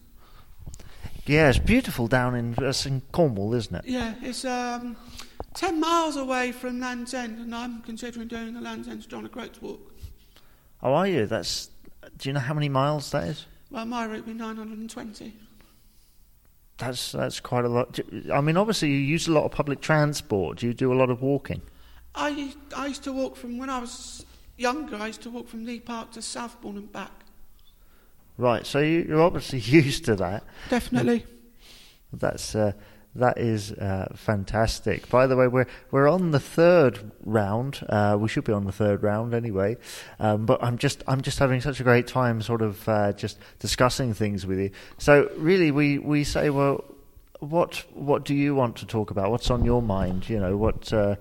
Yeah, 1.25 1.49
it's 1.49 1.57
beautiful 1.57 2.07
down 2.07 2.35
in, 2.35 2.53
that's 2.53 2.85
in 2.85 3.01
Cornwall, 3.11 3.55
isn't 3.55 3.75
it? 3.75 3.85
Yeah, 3.87 4.13
it's 4.21 4.45
um, 4.45 4.95
10 5.55 5.79
miles 5.79 6.17
away 6.17 6.51
from 6.51 6.79
Land's 6.79 7.15
End, 7.15 7.39
and 7.39 7.55
I'm 7.55 7.81
considering 7.81 8.27
doing 8.27 8.53
the 8.53 8.61
Land's 8.61 8.87
End 8.87 9.01
to 9.01 9.07
John 9.09 9.25
O'Groats 9.25 9.59
walk. 9.61 9.91
Oh, 10.83 10.93
are 10.93 11.07
you? 11.07 11.25
That's. 11.25 11.69
Do 12.19 12.29
you 12.29 12.33
know 12.33 12.41
how 12.41 12.53
many 12.53 12.69
miles 12.69 13.09
that 13.11 13.23
is? 13.23 13.45
Well, 13.71 13.85
my 13.85 14.05
route 14.05 14.17
would 14.17 14.25
be 14.27 14.33
920. 14.33 15.33
That's 16.77 17.13
that's 17.13 17.39
quite 17.39 17.63
a 17.65 17.69
lot. 17.69 17.99
I 18.33 18.41
mean, 18.41 18.57
obviously 18.57 18.89
you 18.89 18.97
use 18.97 19.27
a 19.27 19.31
lot 19.31 19.45
of 19.45 19.51
public 19.51 19.79
transport. 19.79 20.57
Do 20.57 20.67
you 20.67 20.73
do 20.73 20.91
a 20.91 20.95
lot 20.95 21.09
of 21.09 21.21
walking? 21.21 21.61
I 22.15 22.29
used, 22.29 22.57
I 22.75 22.87
used 22.87 23.03
to 23.03 23.13
walk 23.13 23.35
from, 23.35 23.57
when 23.57 23.69
I 23.69 23.79
was 23.79 24.25
younger, 24.57 24.95
I 24.95 25.07
used 25.07 25.21
to 25.23 25.29
walk 25.29 25.47
from 25.47 25.65
Leigh 25.65 25.81
Park 25.81 26.11
to 26.11 26.21
Southbourne 26.21 26.77
and 26.77 26.91
back. 26.91 27.11
Right. 28.37 28.65
So 28.65 28.79
you, 28.79 29.05
you're 29.07 29.21
obviously 29.21 29.59
used 29.83 30.05
to 30.05 30.15
that. 30.15 30.43
Definitely. 30.69 31.25
That's 32.13 32.55
uh, 32.55 32.71
that 33.15 33.37
is 33.37 33.71
uh, 33.71 34.11
fantastic. 34.15 35.09
By 35.09 35.27
the 35.27 35.35
way, 35.35 35.47
we're 35.47 35.67
we're 35.91 36.07
on 36.07 36.31
the 36.31 36.39
third 36.39 37.11
round. 37.23 37.85
Uh, 37.87 38.17
we 38.19 38.27
should 38.27 38.43
be 38.43 38.53
on 38.53 38.65
the 38.65 38.71
third 38.71 39.03
round 39.03 39.33
anyway. 39.33 39.77
Um, 40.19 40.45
but 40.45 40.63
I'm 40.63 40.77
just 40.77 41.03
I'm 41.07 41.21
just 41.21 41.39
having 41.39 41.61
such 41.61 41.79
a 41.79 41.83
great 41.83 42.07
time, 42.07 42.41
sort 42.41 42.61
of 42.61 42.87
uh, 42.89 43.13
just 43.13 43.37
discussing 43.59 44.13
things 44.13 44.45
with 44.45 44.59
you. 44.59 44.71
So 44.97 45.29
really, 45.37 45.71
we 45.71 45.99
we 45.99 46.23
say, 46.23 46.49
well, 46.49 46.83
what 47.49 47.85
what 47.93 48.25
do 48.25 48.33
you 48.33 48.55
want 48.55 48.75
to 48.77 48.85
talk 48.85 49.11
about? 49.11 49.31
What's 49.31 49.49
on 49.49 49.63
your 49.63 49.81
mind? 49.81 50.29
You 50.29 50.39
know, 50.39 50.57
what 50.57 50.91
uh, 50.91 51.15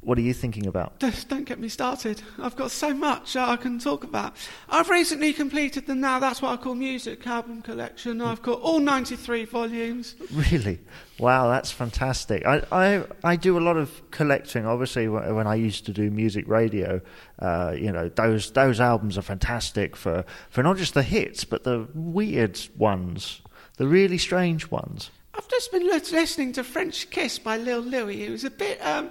what 0.00 0.18
are 0.18 0.22
you 0.22 0.34
thinking 0.34 0.66
about? 0.66 0.98
Just 0.98 1.28
don't 1.28 1.44
get 1.44 1.58
me 1.58 1.68
started. 1.68 2.22
I've 2.38 2.56
got 2.56 2.70
so 2.70 2.92
much 2.92 3.36
I 3.36 3.56
can 3.56 3.78
talk 3.78 4.04
about. 4.04 4.34
I've 4.68 4.90
recently 4.90 5.32
completed 5.32 5.86
the 5.86 5.94
Now 5.94 6.18
That's 6.18 6.42
What 6.42 6.58
I 6.58 6.62
Call 6.62 6.74
Music 6.74 7.26
album 7.26 7.62
collection. 7.62 8.20
I've 8.20 8.42
got 8.42 8.60
all 8.60 8.80
93 8.80 9.46
volumes. 9.46 10.14
Really? 10.32 10.80
Wow, 11.18 11.48
that's 11.48 11.72
fantastic. 11.72 12.46
I, 12.46 12.62
I, 12.70 13.04
I 13.24 13.36
do 13.36 13.58
a 13.58 13.60
lot 13.60 13.76
of 13.76 14.10
collecting. 14.10 14.66
Obviously, 14.66 15.08
when 15.08 15.46
I 15.46 15.54
used 15.56 15.86
to 15.86 15.92
do 15.92 16.10
music 16.10 16.46
radio, 16.46 17.00
uh, 17.38 17.74
you 17.76 17.90
know, 17.90 18.08
those 18.08 18.52
those 18.52 18.80
albums 18.80 19.18
are 19.18 19.22
fantastic 19.22 19.96
for, 19.96 20.24
for 20.50 20.62
not 20.62 20.76
just 20.76 20.94
the 20.94 21.02
hits, 21.02 21.44
but 21.44 21.64
the 21.64 21.88
weird 21.94 22.60
ones, 22.76 23.40
the 23.78 23.86
really 23.86 24.18
strange 24.18 24.70
ones. 24.70 25.10
I've 25.38 25.48
just 25.48 25.70
been 25.70 25.86
listening 25.86 26.52
to 26.54 26.64
French 26.64 27.08
Kiss 27.10 27.38
by 27.38 27.58
Lil 27.58 27.78
Louis. 27.80 28.24
It 28.24 28.30
was 28.30 28.42
a 28.42 28.50
bit. 28.50 28.84
Um, 28.84 29.10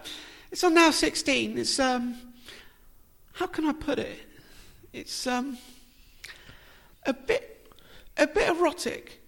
it's 0.51 0.61
on 0.61 0.73
Now 0.73 0.91
16. 0.91 1.57
It's. 1.57 1.79
Um, 1.79 2.15
how 3.31 3.47
can 3.47 3.65
I 3.65 3.71
put 3.71 3.97
it? 3.97 4.19
It's 4.91 5.25
um, 5.25 5.57
a 7.05 7.13
bit. 7.13 7.71
a 8.17 8.27
bit 8.27 8.49
erotic. 8.49 9.21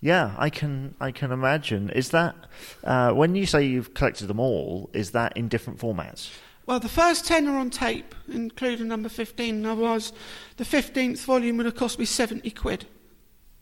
Yeah, 0.00 0.34
I 0.38 0.48
can 0.48 0.94
I 1.00 1.10
can 1.10 1.32
imagine. 1.32 1.90
Is 1.90 2.10
that 2.10 2.34
uh, 2.82 3.12
when 3.12 3.34
you 3.34 3.44
say 3.44 3.66
you've 3.66 3.92
collected 3.92 4.28
them 4.28 4.40
all? 4.40 4.88
Is 4.94 5.10
that 5.10 5.36
in 5.36 5.48
different 5.48 5.78
formats? 5.78 6.30
Well, 6.64 6.80
the 6.80 6.88
first 6.88 7.26
10 7.26 7.46
are 7.48 7.58
on 7.58 7.70
tape, 7.70 8.14
including 8.26 8.88
number 8.88 9.08
15. 9.08 9.64
Otherwise, 9.66 10.12
the 10.58 10.64
15th 10.64 11.24
volume 11.24 11.56
would 11.58 11.66
have 11.66 11.74
cost 11.74 11.98
me 11.98 12.04
70 12.04 12.50
quid 12.52 12.86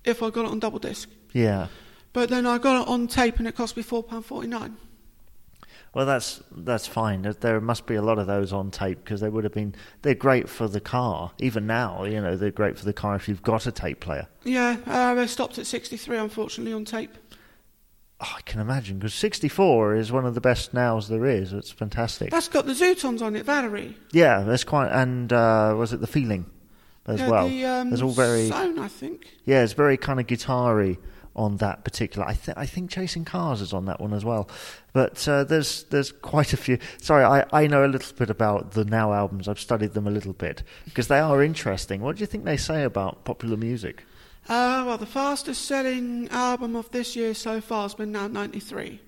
if 0.05 0.23
I 0.23 0.31
got 0.31 0.45
it 0.45 0.51
on 0.51 0.59
double 0.59 0.81
disc. 0.81 1.09
Yeah. 1.33 1.69
But 2.17 2.31
then 2.31 2.47
I 2.47 2.57
got 2.57 2.81
it 2.81 2.89
on 2.89 3.09
tape 3.09 3.41
and 3.41 3.47
it 3.47 3.55
cost 3.55 3.77
me 3.77 3.83
£4.49. 3.83 4.73
Well, 5.93 6.07
that's 6.07 6.43
that's 6.51 6.87
fine. 6.87 7.31
There- 7.41 7.61
must 7.61 7.85
be 7.85 7.95
a 7.95 8.01
lot 8.01 8.19
of 8.19 8.27
those 8.27 8.55
on 8.55 8.71
tape 8.71 9.05
because 9.05 9.21
they 9.21 9.29
would 9.29 9.45
have 9.45 9.53
been. 9.53 9.75
They're 10.01 10.15
great 10.15 10.49
for 10.49 10.67
the 10.67 10.81
car. 10.81 11.33
Even 11.39 11.67
now, 11.67 12.05
you 12.05 12.23
know, 12.23 12.35
they're 12.35 12.51
great 12.51 12.79
for 12.79 12.87
the 12.87 12.95
car 12.95 13.17
if 13.17 13.29
you've 13.29 13.43
got 13.43 13.67
a 13.67 13.71
tape 13.71 14.01
player. 14.01 14.29
Yeah, 14.45 14.79
uh, 14.87 15.13
they 15.13 15.27
stopped 15.27 15.59
at 15.59 15.67
63, 15.67 16.17
unfortunately, 16.17 16.73
on 16.73 16.87
tape. 16.87 17.15
Oh, 18.19 18.33
I 18.35 18.41
can 18.47 18.63
imagine 18.63 18.99
because 18.99 19.13
64 19.13 19.97
is 19.97 20.11
one 20.11 20.25
of 20.25 20.35
the 20.35 20.41
best 20.41 20.73
nows 20.73 21.09
there 21.09 21.27
is. 21.27 21.53
It's 21.53 21.71
fantastic. 21.71 22.31
That's 22.31 22.49
got 22.49 22.65
the 22.65 22.73
Zutons 22.73 23.21
on 23.21 23.37
it, 23.37 23.45
Valerie. 23.45 23.95
yeah, 24.13 24.41
that's 24.41 24.65
quite. 24.65 24.89
And 24.89 25.31
uh, 25.35 25.75
was 25.77 25.93
it 25.93 26.01
the 26.01 26.07
feeling 26.07 26.47
as 27.05 27.21
yeah, 27.21 27.29
well? 27.29 27.47
The, 27.47 27.65
um, 27.67 27.91
There's 27.91 28.01
all 28.01 28.13
very. 28.13 28.47
Zone, 28.49 28.79
I 28.79 28.89
think. 28.89 29.29
Yeah, 29.45 29.63
it's 29.63 29.75
very 29.75 29.99
kind 29.99 30.19
of 30.19 30.27
guitar-y 30.27 30.97
on 31.37 31.59
that 31.59 31.85
particular. 31.85 32.27
I 32.27 32.33
think 32.35 32.59
I 32.59 32.67
think 32.67 32.91
Chasing 32.91 33.25
Cars 33.25 33.61
is 33.61 33.73
on 33.73 33.85
that 33.85 34.01
one 34.01 34.13
as 34.13 34.25
well. 34.25 34.49
But 34.93 35.27
uh, 35.29 35.45
there's 35.45 35.85
there's 35.85 36.11
quite 36.11 36.53
a 36.53 36.57
few. 36.57 36.79
Sorry, 36.99 37.23
I, 37.23 37.45
I 37.53 37.67
know 37.67 37.85
a 37.85 37.87
little 37.87 38.17
bit 38.17 38.31
about 38.31 38.73
the 38.73 38.85
Now 38.85 39.13
albums. 39.13 39.47
I've 39.47 39.61
studied 39.61 39.93
them 39.93 40.07
a 40.07 40.11
little 40.11 40.33
bit 40.33 40.63
because 40.87 41.09
they 41.09 41.21
are 41.21 41.43
interesting. 41.43 42.01
What 42.01 42.17
do 42.17 42.21
you 42.21 42.27
think 42.27 42.45
they 42.45 42.57
say 42.57 42.83
about 42.83 43.25
popular 43.25 43.57
music? 43.57 44.03
Uh, 44.49 44.85
well, 44.87 44.99
the 44.99 45.07
fastest 45.07 45.65
selling 45.65 46.29
album 46.31 46.77
of 46.77 46.91
this 46.91 47.17
year 47.17 47.35
so 47.35 47.61
far 47.61 47.83
has 47.83 47.95
been 47.95 48.13
Now 48.13 48.29
93. 48.29 49.01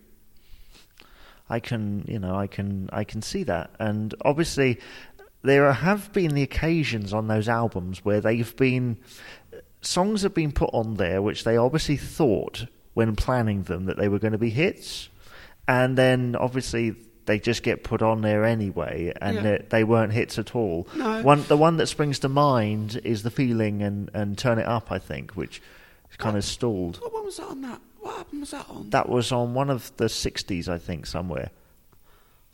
I 1.49 1.61
can, 1.61 2.05
you 2.07 2.19
know, 2.19 2.35
I 2.35 2.47
can, 2.47 2.91
I 2.93 3.05
can 3.05 3.23
see 3.23 3.45
that, 3.45 3.71
and 3.79 4.15
obviously, 4.23 4.81
there 5.43 5.73
have 5.73 6.13
been 6.13 6.35
the 6.35 6.43
occasions 6.43 7.13
on 7.13 7.29
those 7.29 7.49
albums 7.49 8.05
where 8.05 8.21
they've 8.21 8.55
been 8.57 8.99
songs 9.81 10.23
have 10.23 10.35
been 10.35 10.53
put 10.53 10.71
on 10.73 10.95
there 10.95 11.23
which 11.23 11.45
they 11.45 11.57
obviously 11.57 11.97
thought 11.97 12.67
when 12.95 13.15
planning 13.17 13.63
them 13.65 13.85
that 13.87 13.97
they 13.97 14.09
were 14.09 14.19
going 14.19 14.33
to 14.33 14.39
be 14.39 14.51
hits, 14.51 15.09
and 15.69 15.97
then 15.97 16.35
obviously 16.37 16.95
they 17.27 17.39
just 17.39 17.63
get 17.63 17.85
put 17.85 18.01
on 18.03 18.23
there 18.23 18.45
anyway, 18.45 19.13
and 19.21 19.37
Yeah. 19.37 19.43
they, 19.43 19.65
they 19.69 19.85
weren't 19.85 20.13
hits 20.13 20.39
at 20.39 20.55
all. 20.57 20.89
No. 20.97 21.23
One, 21.23 21.45
the 21.45 21.57
one 21.57 21.77
that 21.77 21.87
springs 21.87 22.19
to 22.21 22.29
mind 22.29 23.01
is 23.05 23.23
the 23.23 23.31
feeling 23.31 23.83
and 23.83 24.11
and 24.15 24.37
turn 24.37 24.59
it 24.59 24.67
up, 24.67 24.91
I 24.91 24.99
think, 24.99 25.33
which 25.33 25.61
kind 26.17 26.37
of 26.37 26.45
stalled. 26.45 26.99
What 27.01 27.13
one 27.13 27.25
was 27.27 27.37
that 27.37 27.49
on 27.49 27.61
that? 27.63 27.81
What 28.01 28.19
album 28.19 28.41
was 28.41 28.51
that 28.53 28.67
on? 28.71 28.91
That 28.91 29.09
was 29.09 29.31
on 29.31 29.55
one 29.55 29.71
of 29.71 29.93
the 29.99 30.07
'60s, 30.07 30.69
I 30.69 30.79
think, 30.79 31.05
somewhere. 31.07 31.51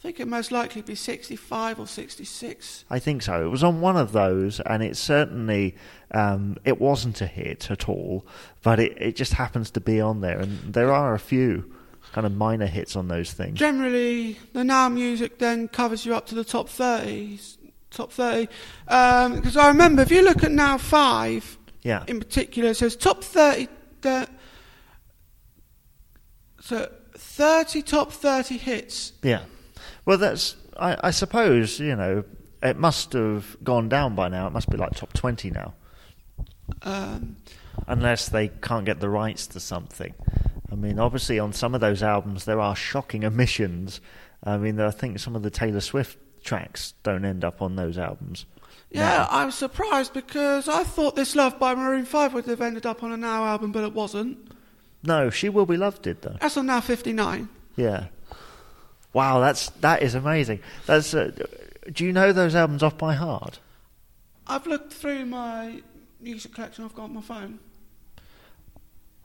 I 0.05 0.09
think 0.09 0.21
it 0.21 0.29
most 0.29 0.53
likely 0.53 0.83
be 0.83 0.95
65 0.95 1.81
or 1.81 1.87
66. 1.87 2.85
I 2.91 2.99
think 2.99 3.23
so. 3.23 3.47
It 3.47 3.49
was 3.49 3.65
on 3.65 3.81
one 3.81 3.97
of 3.97 4.13
those, 4.13 4.61
and 4.61 4.83
it 4.83 4.99
certainly 4.99 5.77
um, 6.11 6.59
it 6.63 6.79
wasn't 6.79 7.23
a 7.23 7.27
hit 7.27 7.71
at 7.71 7.89
all, 7.89 8.27
but 8.63 8.79
it, 8.79 9.01
it 9.01 9.17
just 9.17 9.33
happens 9.33 9.71
to 9.71 9.81
be 9.81 10.03
on 10.03 10.21
there, 10.21 10.39
and 10.39 10.75
there 10.75 10.93
are 10.93 11.15
a 11.15 11.19
few 11.19 11.73
kind 12.13 12.27
of 12.27 12.35
minor 12.37 12.67
hits 12.67 12.97
on 12.97 13.09
those 13.09 13.33
things. 13.33 13.59
Generally, 13.59 14.39
the 14.53 14.63
Now 14.63 14.91
music 14.91 15.39
then 15.39 15.69
covers 15.69 16.05
you 16.05 16.15
up 16.15 16.27
to 16.27 16.35
the 16.35 16.45
top 16.45 16.69
30. 16.69 17.41
Top 17.91 18.13
30. 18.13 18.47
Because 18.85 19.57
I 19.57 19.69
remember, 19.69 20.03
if 20.03 20.11
you 20.11 20.23
look 20.23 20.45
at 20.45 20.53
Now 20.53 20.77
5 20.77 21.57
Yeah, 21.83 22.05
in 22.09 22.19
particular, 22.21 22.73
it 22.73 22.77
says 22.77 22.95
top 22.95 23.25
30. 23.25 23.69
The, 24.03 24.29
so 26.61 26.93
30 27.17 27.81
top 27.81 28.13
30 28.13 28.59
hits. 28.59 29.15
yeah. 29.23 29.45
Well, 30.07 30.19
that's 30.19 30.57
I, 30.79 30.97
I 31.05 31.11
suppose 31.11 31.81
you 31.81 31.97
know 31.97 32.25
it 32.63 32.77
must 32.79 33.13
have 33.13 33.57
gone 33.63 33.89
down 33.89 34.15
by 34.15 34.29
now. 34.29 34.47
It 34.47 34.53
must 34.53 34.71
be 34.71 34.77
like 34.77 34.93
top 34.95 35.13
twenty 35.13 35.51
now, 35.51 35.75
Um, 36.83 37.37
unless 37.87 38.29
they 38.29 38.49
can't 38.49 38.85
get 38.85 39.01
the 39.01 39.09
rights 39.09 39.47
to 39.49 39.61
something. 39.61 40.15
I 40.71 40.75
mean, 40.75 40.99
obviously, 40.99 41.39
on 41.39 41.53
some 41.53 41.75
of 41.75 41.81
those 41.81 42.03
albums, 42.03 42.45
there 42.45 42.61
are 42.61 42.75
shocking 42.75 43.25
omissions. 43.31 44.01
I 44.43 44.57
mean, 44.59 44.79
I 44.81 44.91
think 44.91 45.19
some 45.19 45.37
of 45.37 45.43
the 45.43 45.51
Taylor 45.51 45.81
Swift 45.81 46.19
tracks 46.43 46.95
don't 47.03 47.25
end 47.25 47.45
up 47.45 47.63
on 47.63 47.77
those 47.77 47.97
albums. 47.97 48.45
yeah, 48.91 49.27
I'm 49.31 49.51
surprised 49.51 50.13
because 50.13 50.69
I 50.69 50.85
thought 50.85 51.17
This 51.17 51.35
Love 51.35 51.59
by 51.59 51.75
Maroon 51.75 52.05
5 52.05 52.35
would 52.35 52.45
have 52.47 52.61
ended 52.61 52.85
up 52.85 53.03
on 53.03 53.13
a 53.13 53.17
Now 53.17 53.45
album, 53.45 53.73
but 53.73 53.85
it 53.85 53.95
wasn't. 53.95 54.37
No, 55.03 55.31
She 55.31 55.49
Will 55.49 55.65
Be 55.67 55.77
Loved 55.79 56.03
did 56.03 56.21
though. 56.23 56.37
That's 56.41 56.57
on 56.59 56.67
Now 56.67 56.81
59. 56.81 57.49
Yeah. 57.77 58.07
Wow, 59.15 59.41
that's 59.41 59.71
that 59.81 60.03
is 60.03 60.15
amazing. 60.15 60.61
That's. 60.85 61.15
Uh, 61.15 61.31
do 61.91 62.05
you 62.05 62.13
know 62.13 62.33
those 62.33 62.55
albums 62.55 62.83
off 62.83 62.99
by 62.99 63.15
heart? 63.15 63.61
I've 64.47 64.67
looked 64.67 64.93
through 64.93 65.25
my 65.27 65.83
music 66.21 66.53
collection 66.55 66.85
I've 66.85 66.95
got 66.95 67.05
on 67.05 67.15
my 67.15 67.21
phone. 67.23 67.61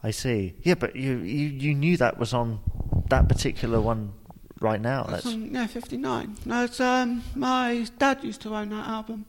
I 0.04 0.12
see. 0.12 0.54
Yeah, 0.63 0.75
but 0.75 0.95
you 0.95 1.17
you, 1.17 1.47
you 1.47 1.75
knew 1.75 1.97
that 1.97 2.17
was 2.17 2.34
on 2.34 2.60
that 3.10 3.28
particular 3.28 3.82
one 3.82 4.13
right 4.60 4.80
now. 4.80 5.04
That's 5.04 5.23
That's 5.23 5.36
on, 5.36 5.54
yeah, 5.54 5.67
59. 5.67 6.38
No, 6.45 6.63
it's, 6.63 6.80
um, 6.80 7.23
my 7.36 7.88
dad 7.97 8.23
used 8.23 8.41
to 8.41 8.56
own 8.56 8.69
that 8.69 8.88
album. 8.88 9.25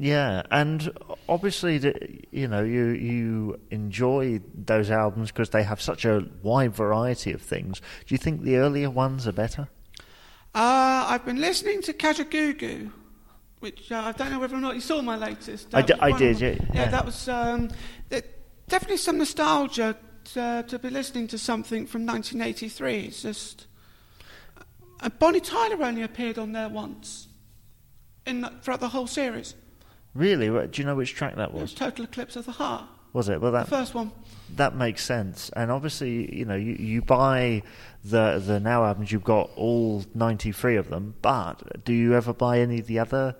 Yeah, 0.00 0.44
and 0.50 0.90
obviously, 1.28 1.76
the, 1.76 1.94
you 2.30 2.48
know, 2.48 2.62
you 2.62 2.86
you 2.88 3.60
enjoy 3.70 4.40
those 4.54 4.90
albums 4.90 5.30
because 5.30 5.50
they 5.50 5.62
have 5.62 5.82
such 5.82 6.06
a 6.06 6.26
wide 6.42 6.74
variety 6.74 7.32
of 7.32 7.42
things. 7.42 7.80
Do 8.06 8.14
you 8.14 8.18
think 8.18 8.40
the 8.40 8.56
earlier 8.56 8.88
ones 8.88 9.28
are 9.28 9.32
better? 9.32 9.68
Uh, 10.54 11.04
I've 11.06 11.26
been 11.26 11.38
listening 11.38 11.82
to 11.82 11.92
Kajagoogoo, 11.92 12.90
which 13.58 13.92
uh, 13.92 14.04
I 14.06 14.12
don't 14.12 14.30
know 14.30 14.38
whether 14.38 14.56
or 14.56 14.60
not 14.60 14.74
you 14.74 14.80
saw 14.80 15.02
my 15.02 15.16
latest. 15.16 15.74
I 15.74 15.82
was 15.82 15.90
I 16.00 16.16
did, 16.16 16.40
yeah, 16.40 16.54
Yeah, 16.72 16.88
that 16.88 17.04
was 17.04 17.28
um, 17.28 17.68
it, 18.10 18.42
definitely 18.68 18.96
some 18.96 19.18
nostalgia 19.18 19.98
to, 20.32 20.64
to 20.66 20.78
be 20.78 20.88
listening 20.88 21.28
to 21.28 21.36
something 21.36 21.86
from 21.86 22.06
1983. 22.06 23.00
It's 23.00 23.22
just. 23.22 23.66
Uh, 25.02 25.10
Bonnie 25.10 25.40
Tyler 25.40 25.84
only 25.84 26.02
appeared 26.02 26.38
on 26.38 26.52
there 26.52 26.70
once 26.70 27.28
in 28.24 28.40
the, 28.40 28.52
throughout 28.62 28.80
the 28.80 28.88
whole 28.88 29.06
series. 29.06 29.54
Really? 30.14 30.48
Do 30.68 30.82
you 30.82 30.86
know 30.86 30.94
which 30.96 31.14
track 31.14 31.36
that 31.36 31.50
It 31.50 31.54
was? 31.54 31.72
Total 31.74 32.04
Eclipse 32.04 32.36
of 32.36 32.46
the 32.46 32.52
Heart. 32.52 32.84
Was 33.12 33.28
it? 33.28 33.40
Well, 33.40 33.50
The 33.52 33.58
that 33.58 33.68
first 33.68 33.94
one. 33.94 34.12
that 34.56 34.76
makes 34.76 35.04
sense. 35.04 35.50
And 35.56 35.70
obviously, 35.70 36.32
you 36.36 36.44
know, 36.44 36.54
you, 36.54 36.72
you 36.78 37.02
buy 37.02 37.62
the 38.04 38.40
the 38.44 38.60
now 38.60 38.84
albums. 38.84 39.10
You've 39.10 39.24
got 39.24 39.50
all 39.56 40.04
ninety 40.14 40.52
three 40.52 40.76
of 40.76 40.90
them. 40.90 41.14
But 41.22 41.84
do 41.84 41.92
you 41.92 42.14
ever 42.14 42.32
buy 42.32 42.60
any 42.60 42.78
of 42.80 42.86
the 42.86 42.98
other 43.00 43.34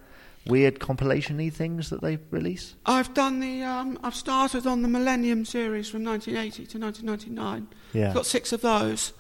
weird 0.47 0.81
compilation-y 0.81 1.51
things 1.51 1.91
that 1.91 2.01
they 2.01 2.19
release? 2.31 2.75
I've 2.85 3.15
done 3.15 3.39
the. 3.39 3.63
Um, 3.63 3.97
I've 4.03 4.17
started 4.17 4.67
on 4.67 4.83
the 4.83 4.89
Millennium 4.89 5.45
series 5.45 5.89
from 5.89 6.03
1980 6.05 6.67
to 6.67 6.79
1999. 6.79 7.69
Yeah. 7.93 8.13
Got 8.13 8.27
six 8.27 8.53
of 8.53 8.63
those. 8.63 9.13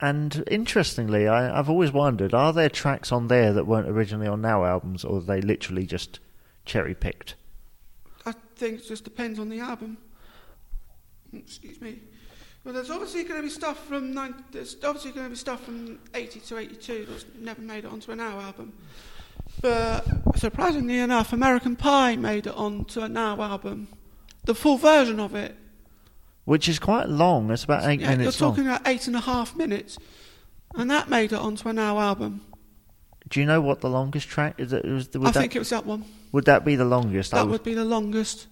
And 0.00 0.44
interestingly, 0.50 1.26
I, 1.26 1.58
I've 1.58 1.70
always 1.70 1.92
wondered: 1.92 2.34
are 2.34 2.52
there 2.52 2.68
tracks 2.68 3.12
on 3.12 3.28
there 3.28 3.52
that 3.52 3.66
weren't 3.66 3.88
originally 3.88 4.26
on 4.26 4.42
now 4.42 4.64
albums, 4.64 5.04
or 5.04 5.18
are 5.18 5.22
they 5.22 5.40
literally 5.40 5.86
just 5.86 6.20
cherry 6.64 6.94
picked? 6.94 7.34
I 8.26 8.32
think 8.56 8.80
it 8.80 8.86
just 8.86 9.04
depends 9.04 9.38
on 9.38 9.48
the 9.48 9.60
album. 9.60 9.96
Excuse 11.32 11.80
me. 11.80 12.00
Well, 12.64 12.74
there's 12.74 12.90
obviously 12.90 13.22
going 13.22 13.36
to 13.36 13.46
be 13.46 13.50
stuff 13.50 13.86
from 13.86 14.12
nine, 14.12 14.34
there's 14.50 14.76
obviously 14.82 15.12
going 15.12 15.26
to 15.26 15.30
be 15.30 15.36
stuff 15.36 15.64
from 15.64 16.00
80 16.14 16.40
to 16.40 16.58
82 16.58 17.06
that's 17.08 17.24
never 17.38 17.62
made 17.62 17.84
it 17.84 17.92
onto 17.92 18.10
a 18.10 18.16
Now 18.16 18.40
album. 18.40 18.72
But 19.60 20.04
surprisingly 20.36 20.98
enough, 20.98 21.32
American 21.32 21.76
Pie 21.76 22.16
made 22.16 22.48
it 22.48 22.54
onto 22.54 23.00
a 23.02 23.08
Now 23.08 23.40
album. 23.40 23.86
The 24.44 24.54
full 24.54 24.78
version 24.78 25.20
of 25.20 25.36
it. 25.36 25.56
Which 26.46 26.68
is 26.68 26.78
quite 26.78 27.08
long. 27.10 27.50
It's 27.50 27.64
about 27.64 27.84
eight 27.84 28.00
Yeah, 28.00 28.10
you're 28.10 28.18
minutes 28.18 28.40
long. 28.40 28.52
talking 28.52 28.66
about 28.66 28.86
eight 28.88 29.06
and 29.06 29.16
a 29.16 29.20
half 29.20 29.54
minutes. 29.56 29.98
And 30.74 30.90
that 30.90 31.08
made 31.10 31.32
it 31.32 31.38
onto 31.38 31.68
an 31.68 31.76
Now 31.76 31.98
album. 32.00 32.40
Do 33.28 33.40
you 33.40 33.46
know 33.46 33.60
what 33.60 33.80
the 33.80 33.90
longest 33.90 34.28
track 34.28 34.54
is? 34.58 34.72
It 34.72 34.84
was, 34.86 35.08
I 35.14 35.18
that, 35.18 35.34
think 35.34 35.56
it 35.56 35.58
was 35.58 35.70
that 35.70 35.84
one. 35.84 36.04
would 36.32 36.44
that 36.46 36.64
be 36.64 36.76
the 36.76 36.84
longest? 36.84 37.32
That 37.32 37.42
would- 37.46 37.50
would 37.52 37.62
be 37.64 37.74
the 37.74 37.84
longest. 37.84 38.46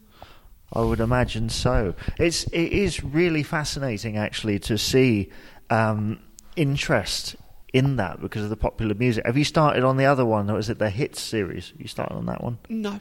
I 0.72 0.80
would 0.80 0.98
imagine 1.00 1.48
so. 1.50 1.94
It's 2.18 2.44
it 2.44 2.72
is 2.72 3.04
really 3.04 3.44
fascinating 3.44 4.16
actually 4.16 4.58
to 4.60 4.76
see 4.76 5.30
um, 5.70 6.18
interest 6.56 7.36
in 7.72 7.94
that 7.96 8.20
because 8.20 8.42
of 8.42 8.50
the 8.50 8.56
popular 8.56 8.94
music. 8.96 9.24
Have 9.24 9.36
you 9.36 9.44
started 9.44 9.84
on 9.84 9.96
the 9.98 10.06
other 10.06 10.24
one, 10.24 10.50
or 10.50 10.58
is 10.58 10.68
it 10.68 10.80
the 10.80 10.90
hits 10.90 11.20
series? 11.20 11.72
You 11.78 11.86
started 11.86 12.16
on 12.16 12.26
that 12.26 12.42
one? 12.42 12.58
No. 12.68 12.98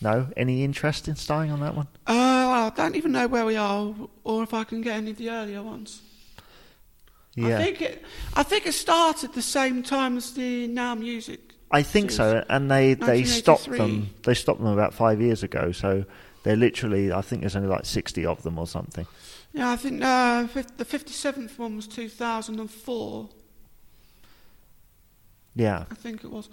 No. 0.00 0.28
Any 0.36 0.62
interest 0.62 1.08
in 1.08 1.16
starting 1.16 1.50
on 1.52 1.60
that 1.60 1.74
one? 1.74 1.86
Uh, 2.06 2.12
well, 2.14 2.66
I 2.66 2.72
don't 2.76 2.96
even 2.96 3.12
know 3.12 3.26
where 3.26 3.46
we 3.46 3.56
are, 3.56 3.94
or 4.24 4.42
if 4.42 4.52
I 4.52 4.64
can 4.64 4.82
get 4.82 4.96
any 4.96 5.10
of 5.12 5.16
the 5.16 5.30
earlier 5.30 5.62
ones. 5.62 6.02
Yeah. 7.34 7.58
I 7.58 7.62
think 7.62 7.82
it. 7.82 8.04
I 8.34 8.42
think 8.42 8.66
it 8.66 8.72
started 8.72 9.34
the 9.34 9.42
same 9.42 9.82
time 9.82 10.16
as 10.16 10.32
the 10.32 10.66
Now 10.68 10.94
Music. 10.94 11.40
I 11.70 11.82
think 11.82 12.10
so, 12.10 12.44
and 12.48 12.70
they 12.70 12.94
they 12.94 13.24
stopped 13.24 13.70
them. 13.70 14.10
They 14.22 14.34
stopped 14.34 14.60
them 14.60 14.68
about 14.68 14.94
five 14.94 15.20
years 15.20 15.42
ago. 15.42 15.72
So 15.72 16.04
they're 16.44 16.56
literally. 16.56 17.12
I 17.12 17.20
think 17.20 17.42
there's 17.42 17.56
only 17.56 17.68
like 17.68 17.84
sixty 17.84 18.24
of 18.24 18.42
them 18.42 18.58
or 18.58 18.66
something. 18.66 19.06
Yeah, 19.52 19.70
I 19.70 19.76
think 19.76 20.02
uh, 20.02 20.46
the 20.76 20.84
fifty-seventh 20.84 21.58
one 21.58 21.76
was 21.76 21.86
two 21.86 22.08
thousand 22.08 22.60
and 22.60 22.70
four. 22.70 23.28
Yeah. 25.54 25.84
I 25.90 25.94
think 25.94 26.22
it 26.24 26.30
was. 26.30 26.48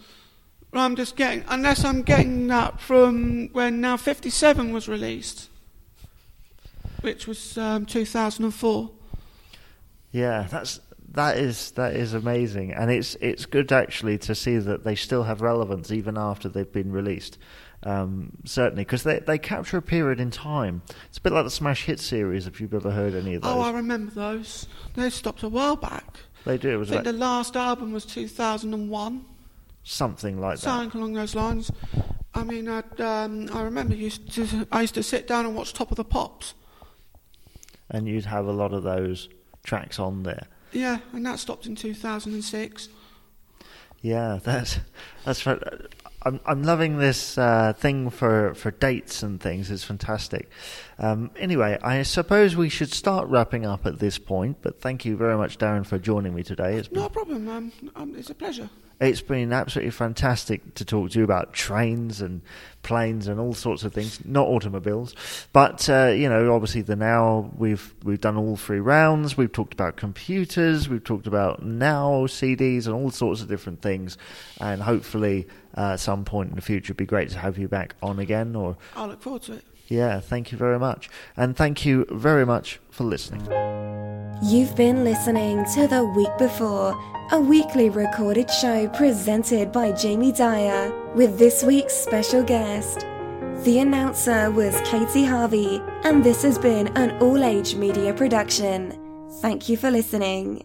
Well, 0.73 0.83
I'm 0.83 0.95
just 0.95 1.15
getting, 1.15 1.43
unless 1.47 1.85
I'm 1.85 2.01
getting 2.01 2.47
that 2.47 2.79
from 2.81 3.49
when 3.53 3.79
Now 3.79 3.95
fifty-seven 3.95 4.73
was 4.73 4.87
released, 4.89 5.49
which 7.01 7.27
was 7.27 7.57
um, 7.57 7.85
two 7.85 8.05
thousand 8.05 8.45
and 8.45 8.53
four. 8.53 8.89
Yeah, 10.11 10.47
that's 10.49 10.79
that 11.11 11.37
is 11.37 11.71
that 11.71 11.95
is 11.95 12.13
amazing, 12.15 12.73
and 12.73 12.89
it's 12.89 13.15
it's 13.21 13.45
good 13.45 13.71
actually 13.71 14.17
to 14.19 14.33
see 14.33 14.57
that 14.57 14.83
they 14.83 14.95
still 14.95 15.23
have 15.23 15.41
relevance 15.41 15.91
even 15.91 16.17
after 16.17 16.49
they've 16.49 16.71
been 16.71 16.91
released. 16.91 17.37
Um, 17.83 18.31
certainly, 18.45 18.83
because 18.83 19.03
they 19.03 19.19
they 19.19 19.37
capture 19.37 19.77
a 19.77 19.81
period 19.81 20.19
in 20.19 20.31
time. 20.31 20.81
It's 21.09 21.19
a 21.19 21.21
bit 21.21 21.33
like 21.33 21.43
the 21.43 21.51
Smash 21.51 21.83
Hit 21.85 21.99
series. 21.99 22.47
If 22.47 22.59
you've 22.59 22.73
ever 22.73 22.89
heard 22.89 23.13
any 23.13 23.35
of 23.35 23.43
those, 23.43 23.51
Oh, 23.53 23.61
I 23.61 23.71
remember 23.71 24.11
those. 24.11 24.67
They 24.95 25.11
stopped 25.11 25.43
a 25.43 25.49
while 25.49 25.75
back. 25.75 26.17
they 26.45 26.57
do. 26.57 26.69
It 26.69 26.73
I 26.73 26.77
was 26.77 26.89
think 26.89 27.01
about 27.01 27.11
the 27.11 27.17
last 27.19 27.55
album 27.55 27.91
was 27.93 28.05
two 28.05 28.27
thousand 28.27 28.73
and 28.73 28.89
one. 28.89 29.25
Something 29.83 30.39
like 30.39 30.55
that. 30.55 30.61
something 30.61 30.99
along 30.99 31.13
those 31.13 31.35
lines. 31.35 31.71
I 32.33 32.43
mean, 32.43 32.67
I'd, 32.67 32.99
um, 33.01 33.49
I 33.53 33.61
remember 33.61 33.95
used 33.95 34.33
to, 34.35 34.67
I 34.71 34.81
used 34.81 34.95
to 34.95 35.03
sit 35.03 35.27
down 35.27 35.45
and 35.45 35.55
watch 35.55 35.73
Top 35.73 35.91
of 35.91 35.97
the 35.97 36.03
Pops. 36.05 36.53
and 37.89 38.07
you'd 38.07 38.25
have 38.25 38.45
a 38.47 38.51
lot 38.51 38.73
of 38.73 38.83
those 38.83 39.29
tracks 39.63 39.99
on 39.99 40.23
there. 40.23 40.47
Yeah, 40.71 40.99
and 41.11 41.25
that 41.25 41.37
stopped 41.39 41.65
in 41.67 41.75
2006. 41.75 42.89
Yeah, 44.01 44.39
that's 44.43 44.79
that's 45.25 45.45
right. 45.45 45.61
I'm 46.25 46.39
I'm 46.45 46.63
loving 46.63 46.97
this 46.97 47.37
uh, 47.37 47.73
thing 47.77 48.09
for, 48.09 48.53
for 48.55 48.71
dates 48.71 49.21
and 49.23 49.39
things. 49.39 49.69
It's 49.69 49.83
fantastic. 49.83 50.49
Um, 50.97 51.29
anyway, 51.37 51.77
I 51.83 52.01
suppose 52.03 52.55
we 52.55 52.69
should 52.69 52.91
start 52.91 53.27
wrapping 53.27 53.65
up 53.65 53.85
at 53.85 53.99
this 53.99 54.17
point. 54.17 54.57
But 54.61 54.81
thank 54.81 55.05
you 55.05 55.15
very 55.17 55.37
much, 55.37 55.57
Daren, 55.57 55.85
for 55.85 55.99
joining 55.99 56.33
me 56.33 56.41
today. 56.43 56.77
It's 56.77 56.89
No 56.91 57.09
problem, 57.09 57.47
um, 57.49 57.71
um, 57.95 58.15
it's 58.17 58.29
a 58.29 58.35
pleasure. 58.35 58.69
It's 58.99 59.21
been 59.21 59.51
absolutely 59.51 59.91
fantastic 59.91 60.75
to 60.75 60.85
talk 60.85 61.11
to 61.11 61.19
you 61.19 61.23
about 61.23 61.53
trains 61.53 62.21
and 62.21 62.41
planes 62.83 63.27
and 63.27 63.39
all 63.39 63.53
sorts 63.53 63.83
of 63.83 63.93
things, 63.93 64.23
not 64.25 64.47
automobiles. 64.47 65.15
But 65.51 65.89
uh, 65.89 66.13
you 66.15 66.29
know, 66.29 66.53
obviously, 66.53 66.81
the 66.81 66.95
now 66.95 67.51
we've 67.57 67.93
we've 68.03 68.21
done 68.21 68.37
all 68.37 68.55
three 68.55 68.79
rounds. 68.79 69.35
We've 69.35 69.51
talked 69.51 69.73
about 69.73 69.97
computers. 69.97 70.87
We've 70.87 71.03
talked 71.03 71.27
about 71.27 71.63
now 71.63 72.27
CDs 72.27 72.85
and 72.85 72.95
all 72.95 73.11
sorts 73.11 73.41
of 73.41 73.47
different 73.47 73.81
things. 73.81 74.17
And 74.61 74.81
hopefully, 74.81 75.47
uh, 75.75 75.93
at 75.93 75.99
some 75.99 76.23
point 76.23 76.51
in 76.51 76.55
the 76.55 76.61
future, 76.61 76.91
it'd 76.91 76.97
be 76.97 77.05
great 77.05 77.29
to 77.29 77.39
have 77.39 77.57
you 77.57 77.67
back 77.67 77.95
on 78.01 78.19
again. 78.19 78.55
Or 78.55 78.77
I 78.95 79.05
look 79.05 79.21
forward 79.21 79.41
to 79.43 79.53
it. 79.53 79.65
Yeah, 79.87 80.19
thank 80.19 80.51
you 80.51 80.57
very 80.57 80.79
much, 80.79 81.09
and 81.35 81.55
thank 81.55 81.85
you 81.85 82.05
very 82.09 82.45
much 82.45 82.79
for 82.89 83.03
listening. 83.03 83.47
You've 84.43 84.75
been 84.75 85.03
listening 85.03 85.63
to 85.73 85.87
The 85.87 86.03
Week 86.03 86.37
Before, 86.37 86.93
a 87.31 87.39
weekly 87.39 87.89
recorded 87.89 88.49
show 88.51 88.87
presented 88.89 89.71
by 89.71 89.93
Jamie 89.93 90.33
Dyer, 90.33 90.91
with 91.15 91.39
this 91.39 91.63
week's 91.63 91.93
special 91.93 92.43
guest. 92.43 93.05
The 93.63 93.79
announcer 93.79 94.51
was 94.51 94.79
Katie 94.83 95.23
Harvey, 95.23 95.81
and 96.03 96.23
this 96.23 96.41
has 96.43 96.57
been 96.57 96.87
an 96.97 97.11
all 97.21 97.43
age 97.43 97.75
media 97.75 98.13
production. 98.13 98.99
Thank 99.41 99.69
you 99.69 99.77
for 99.77 99.89
listening. 99.89 100.63